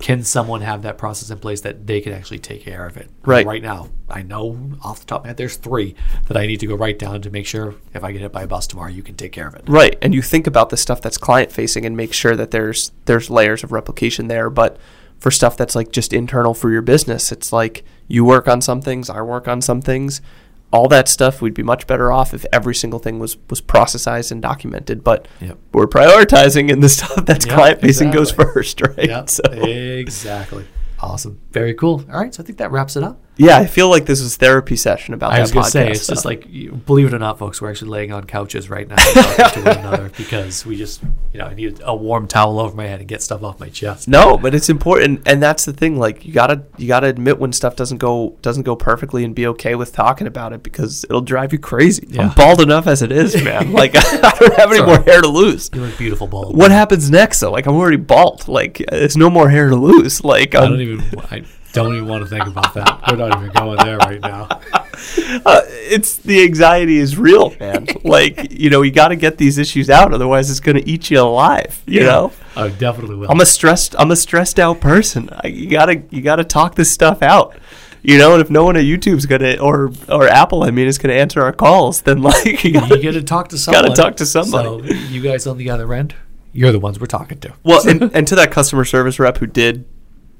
can 0.00 0.24
someone 0.24 0.62
have 0.62 0.82
that 0.82 0.96
process 0.96 1.30
in 1.30 1.38
place 1.38 1.60
that 1.60 1.86
they 1.86 2.00
can 2.00 2.12
actually 2.12 2.38
take 2.38 2.62
care 2.62 2.86
of 2.86 2.96
it? 2.96 3.10
Right. 3.22 3.46
Right 3.46 3.62
now, 3.62 3.90
I 4.08 4.22
know 4.22 4.58
off 4.82 5.00
the 5.00 5.06
top 5.06 5.20
of 5.20 5.24
my 5.24 5.28
head, 5.28 5.36
there's 5.36 5.56
three 5.56 5.94
that 6.26 6.36
I 6.36 6.46
need 6.46 6.60
to 6.60 6.66
go 6.66 6.74
write 6.74 6.98
down 6.98 7.20
to 7.22 7.30
make 7.30 7.46
sure 7.46 7.74
if 7.92 8.02
I 8.02 8.12
get 8.12 8.22
hit 8.22 8.32
by 8.32 8.42
a 8.42 8.46
bus 8.46 8.66
tomorrow, 8.66 8.90
you 8.90 9.02
can 9.02 9.14
take 9.14 9.32
care 9.32 9.46
of 9.46 9.54
it. 9.54 9.62
Right, 9.66 9.96
and 10.00 10.14
you 10.14 10.22
think 10.22 10.46
about 10.46 10.70
the 10.70 10.76
stuff 10.78 11.02
that's 11.02 11.18
client 11.18 11.52
facing 11.52 11.84
and 11.84 11.96
make 11.96 12.14
sure 12.14 12.34
that 12.34 12.50
there's 12.50 12.92
there's 13.04 13.28
layers 13.28 13.62
of 13.62 13.72
replication 13.72 14.28
there. 14.28 14.48
But 14.48 14.78
for 15.18 15.30
stuff 15.30 15.56
that's 15.56 15.74
like 15.74 15.92
just 15.92 16.14
internal 16.14 16.54
for 16.54 16.70
your 16.70 16.82
business, 16.82 17.30
it's 17.30 17.52
like 17.52 17.84
you 18.08 18.24
work 18.24 18.48
on 18.48 18.62
some 18.62 18.80
things, 18.80 19.10
I 19.10 19.20
work 19.20 19.46
on 19.46 19.60
some 19.60 19.82
things. 19.82 20.22
All 20.72 20.86
that 20.88 21.08
stuff, 21.08 21.42
we'd 21.42 21.54
be 21.54 21.64
much 21.64 21.86
better 21.88 22.12
off 22.12 22.32
if 22.32 22.46
every 22.52 22.74
single 22.76 22.98
thing 23.00 23.18
was 23.18 23.36
was 23.48 23.60
processized 23.60 24.30
and 24.30 24.40
documented. 24.40 25.02
But 25.02 25.26
Yep. 25.40 25.58
we're 25.72 25.86
prioritizing, 25.88 26.72
and 26.72 26.82
the 26.82 26.88
stuff 26.88 27.24
that's 27.26 27.44
Yep, 27.46 27.54
client 27.54 27.80
facing 27.80 28.10
goes 28.12 28.30
first, 28.30 28.80
right? 28.86 29.08
Yeah, 29.08 29.24
So 29.24 29.42
exactly. 29.50 30.64
Awesome. 31.00 31.40
Very 31.50 31.74
cool. 31.74 32.04
All 32.12 32.20
right, 32.20 32.32
so 32.34 32.42
I 32.42 32.46
think 32.46 32.58
that 32.58 32.70
wraps 32.70 32.94
it 32.96 33.02
up. 33.02 33.20
Yeah, 33.40 33.58
I 33.58 33.66
feel 33.66 33.88
like 33.88 34.06
this 34.06 34.20
is 34.20 34.36
therapy 34.36 34.76
session 34.76 35.14
about 35.14 35.32
I 35.32 35.40
was 35.40 35.52
going 35.52 35.64
to 35.64 35.70
say, 35.70 35.90
it's 35.90 36.06
just 36.06 36.24
like, 36.24 36.50
believe 36.86 37.06
it 37.06 37.14
or 37.14 37.18
not, 37.18 37.38
folks, 37.38 37.60
we're 37.60 37.70
actually 37.70 37.90
laying 37.90 38.12
on 38.12 38.24
couches 38.24 38.68
right 38.68 38.88
now 38.88 38.96
talking 38.96 39.62
to 39.62 39.68
one 39.68 39.78
another 39.78 40.10
because 40.16 40.66
we 40.66 40.76
just, 40.76 41.02
you 41.32 41.38
know, 41.38 41.46
I 41.46 41.54
need 41.54 41.80
a 41.84 41.94
warm 41.94 42.28
towel 42.28 42.58
over 42.60 42.74
my 42.74 42.86
head 42.86 43.00
and 43.00 43.08
get 43.08 43.22
stuff 43.22 43.42
off 43.42 43.58
my 43.58 43.68
chest. 43.68 44.08
No, 44.08 44.36
but 44.36 44.54
it's 44.54 44.68
important, 44.68 45.22
and 45.26 45.42
that's 45.42 45.64
the 45.64 45.72
thing. 45.72 45.96
Like 45.96 46.24
you 46.24 46.32
gotta 46.32 46.64
you 46.76 46.88
gotta 46.88 47.06
admit 47.06 47.38
when 47.38 47.52
stuff 47.52 47.76
doesn't 47.76 47.98
go 47.98 48.36
doesn't 48.42 48.64
go 48.64 48.76
perfectly, 48.76 49.24
and 49.24 49.34
be 49.34 49.46
okay 49.48 49.74
with 49.74 49.92
talking 49.92 50.26
about 50.26 50.52
it 50.52 50.62
because 50.62 51.04
it'll 51.04 51.20
drive 51.20 51.52
you 51.52 51.58
crazy. 51.58 52.06
Yeah. 52.08 52.28
I'm 52.28 52.34
bald 52.34 52.60
enough 52.60 52.86
as 52.86 53.02
it 53.02 53.12
is, 53.12 53.42
man. 53.42 53.72
Like 53.80 53.92
I 53.96 54.00
don't 54.38 54.54
have 54.56 54.70
any 54.70 54.80
It's 54.80 54.86
more 54.86 55.00
hair 55.00 55.22
to 55.22 55.28
lose. 55.28 55.70
You 55.72 55.82
look 55.82 55.96
beautiful, 55.96 56.26
bald. 56.26 56.56
What 56.56 56.70
happens 56.70 57.10
next 57.10 57.40
though? 57.40 57.52
Like 57.52 57.66
I'm 57.66 57.76
already 57.76 57.96
bald. 57.96 58.48
Like 58.48 58.84
there's 58.90 59.16
no 59.16 59.30
more 59.30 59.48
hair 59.48 59.68
to 59.68 59.76
lose. 59.76 60.22
Like 60.24 60.54
I 60.54 60.64
um, 60.64 60.72
don't 60.72 60.80
even, 60.80 61.18
I 61.30 61.44
don't 61.72 61.94
even 61.94 62.08
want 62.08 62.24
to 62.24 62.28
think 62.28 62.46
about 62.46 62.74
that. 62.74 63.02
We're 63.08 63.16
not 63.16 63.36
even 63.38 63.52
going 63.52 63.78
there 63.78 63.98
right 63.98 64.20
now. 64.20 64.42
uh, 65.46 65.62
it's 65.66 66.16
the 66.16 66.42
anxiety 66.44 66.98
is 66.98 67.16
real, 67.16 67.54
man. 67.58 67.86
like 68.04 68.52
you 68.52 68.70
know 68.70 68.82
you 68.82 68.90
got 68.90 69.08
to 69.08 69.16
get 69.16 69.38
these 69.38 69.58
issues 69.58 69.88
out, 69.88 70.12
otherwise 70.12 70.50
it's 70.50 70.60
gonna 70.60 70.82
eat 70.84 71.10
you 71.10 71.20
alive. 71.20 71.82
You 71.86 72.00
know. 72.00 72.32
I 72.56 72.68
definitely 72.68 73.16
will. 73.16 73.30
I'm 73.30 73.40
a 73.40 73.46
stressed 73.46 73.94
I'm 73.98 74.10
a 74.10 74.16
stressed 74.16 74.58
out 74.58 74.80
person. 74.80 75.30
I, 75.32 75.48
you 75.48 75.70
gotta 75.70 76.02
you 76.10 76.22
gotta 76.22 76.44
talk 76.44 76.74
this 76.74 76.90
stuff 76.90 77.22
out. 77.22 77.56
You 78.02 78.16
know, 78.16 78.32
and 78.32 78.40
if 78.40 78.48
no 78.48 78.64
one 78.64 78.76
at 78.76 78.84
YouTube's 78.84 79.26
gonna 79.26 79.56
or 79.56 79.92
or 80.08 80.26
Apple, 80.26 80.62
I 80.62 80.70
mean, 80.70 80.86
is 80.86 80.98
gonna 80.98 81.14
answer 81.14 81.42
our 81.42 81.52
calls, 81.52 82.02
then 82.02 82.22
like 82.22 82.64
you 82.64 82.72
gotta, 82.72 82.96
you 82.96 83.02
get 83.02 83.12
to 83.12 83.22
talk 83.22 83.48
to 83.48 83.58
someone. 83.58 83.94
talk 83.94 84.16
to 84.16 84.26
somebody. 84.26 84.88
So 84.88 84.94
you 85.10 85.20
guys 85.20 85.46
on 85.46 85.58
the 85.58 85.70
other 85.70 85.92
end, 85.92 86.14
you're 86.52 86.72
the 86.72 86.80
ones 86.80 86.98
we're 86.98 87.06
talking 87.06 87.38
to. 87.40 87.52
well, 87.62 87.86
and, 87.86 88.02
and 88.14 88.26
to 88.28 88.34
that 88.36 88.50
customer 88.50 88.84
service 88.84 89.18
rep 89.18 89.38
who 89.38 89.46
did 89.46 89.84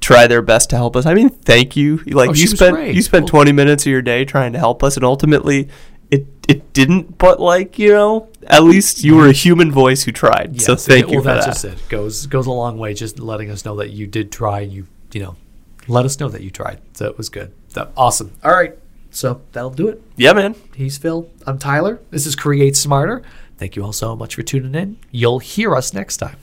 try 0.01 0.27
their 0.27 0.41
best 0.41 0.69
to 0.71 0.75
help 0.75 0.95
us. 0.95 1.05
I 1.05 1.13
mean, 1.13 1.29
thank 1.29 1.75
you. 1.75 1.97
Like 2.07 2.31
Oh, 2.31 2.33
you 2.33 2.47
spent 2.47 2.93
you 2.93 3.01
spent 3.01 3.23
Well- 3.23 3.43
20 3.45 3.51
minutes 3.53 3.85
of 3.85 3.91
your 3.91 4.01
day 4.01 4.25
trying 4.25 4.53
to 4.53 4.59
help 4.59 4.83
us, 4.83 4.97
and 4.97 5.05
ultimately. 5.05 5.69
It, 6.09 6.27
it 6.45 6.73
didn't, 6.73 7.17
but 7.17 7.39
like 7.39 7.79
you 7.79 7.93
know, 7.93 8.27
at 8.47 8.63
least 8.63 9.01
you 9.01 9.15
were 9.15 9.27
a 9.27 9.29
mm-hmm. 9.29 9.47
human 9.47 9.71
voice 9.71 10.03
who 10.03 10.11
tried. 10.11 10.59
so 10.61 10.75
thank 10.75 11.05
well, 11.05 11.13
you 11.13 11.19
for 11.21 11.23
that's 11.23 11.45
that. 11.45 11.51
just 11.53 11.85
it. 11.85 11.87
Goes 11.87 12.25
goes 12.25 12.47
a 12.47 12.51
long 12.51 12.77
way. 12.77 12.93
Just 12.93 13.17
letting 13.17 13.49
us 13.49 13.63
know 13.63 13.77
that 13.77 13.91
you 13.91 14.07
did 14.07 14.29
try 14.29 14.59
and 14.59 14.73
you 14.73 14.87
you 15.13 15.21
know 15.21 15.37
let 15.87 16.03
us 16.03 16.19
know 16.19 16.27
that 16.27 16.41
you 16.41 16.49
tried. 16.49 16.81
So 16.93 17.05
it 17.05 17.17
was 17.17 17.29
good. 17.29 17.53
So 17.69 17.89
awesome. 17.95 18.33
All 18.43 18.51
right. 18.51 18.77
So 19.09 19.41
that'll 19.51 19.69
do 19.69 19.87
it. 19.87 20.01
Yeah, 20.15 20.33
man. 20.33 20.55
He's 20.75 20.97
Phil. 20.97 21.29
I'm 21.45 21.57
Tyler. 21.57 21.99
This 22.09 22.25
is 22.25 22.35
Create 22.35 22.75
Smarter. 22.75 23.23
Thank 23.57 23.75
you 23.75 23.83
all 23.83 23.93
so 23.93 24.15
much 24.15 24.35
for 24.35 24.41
tuning 24.41 24.75
in. 24.75 24.97
You'll 25.11 25.39
hear 25.39 25.75
us 25.75 25.93
next 25.93 26.17
time. 26.17 26.37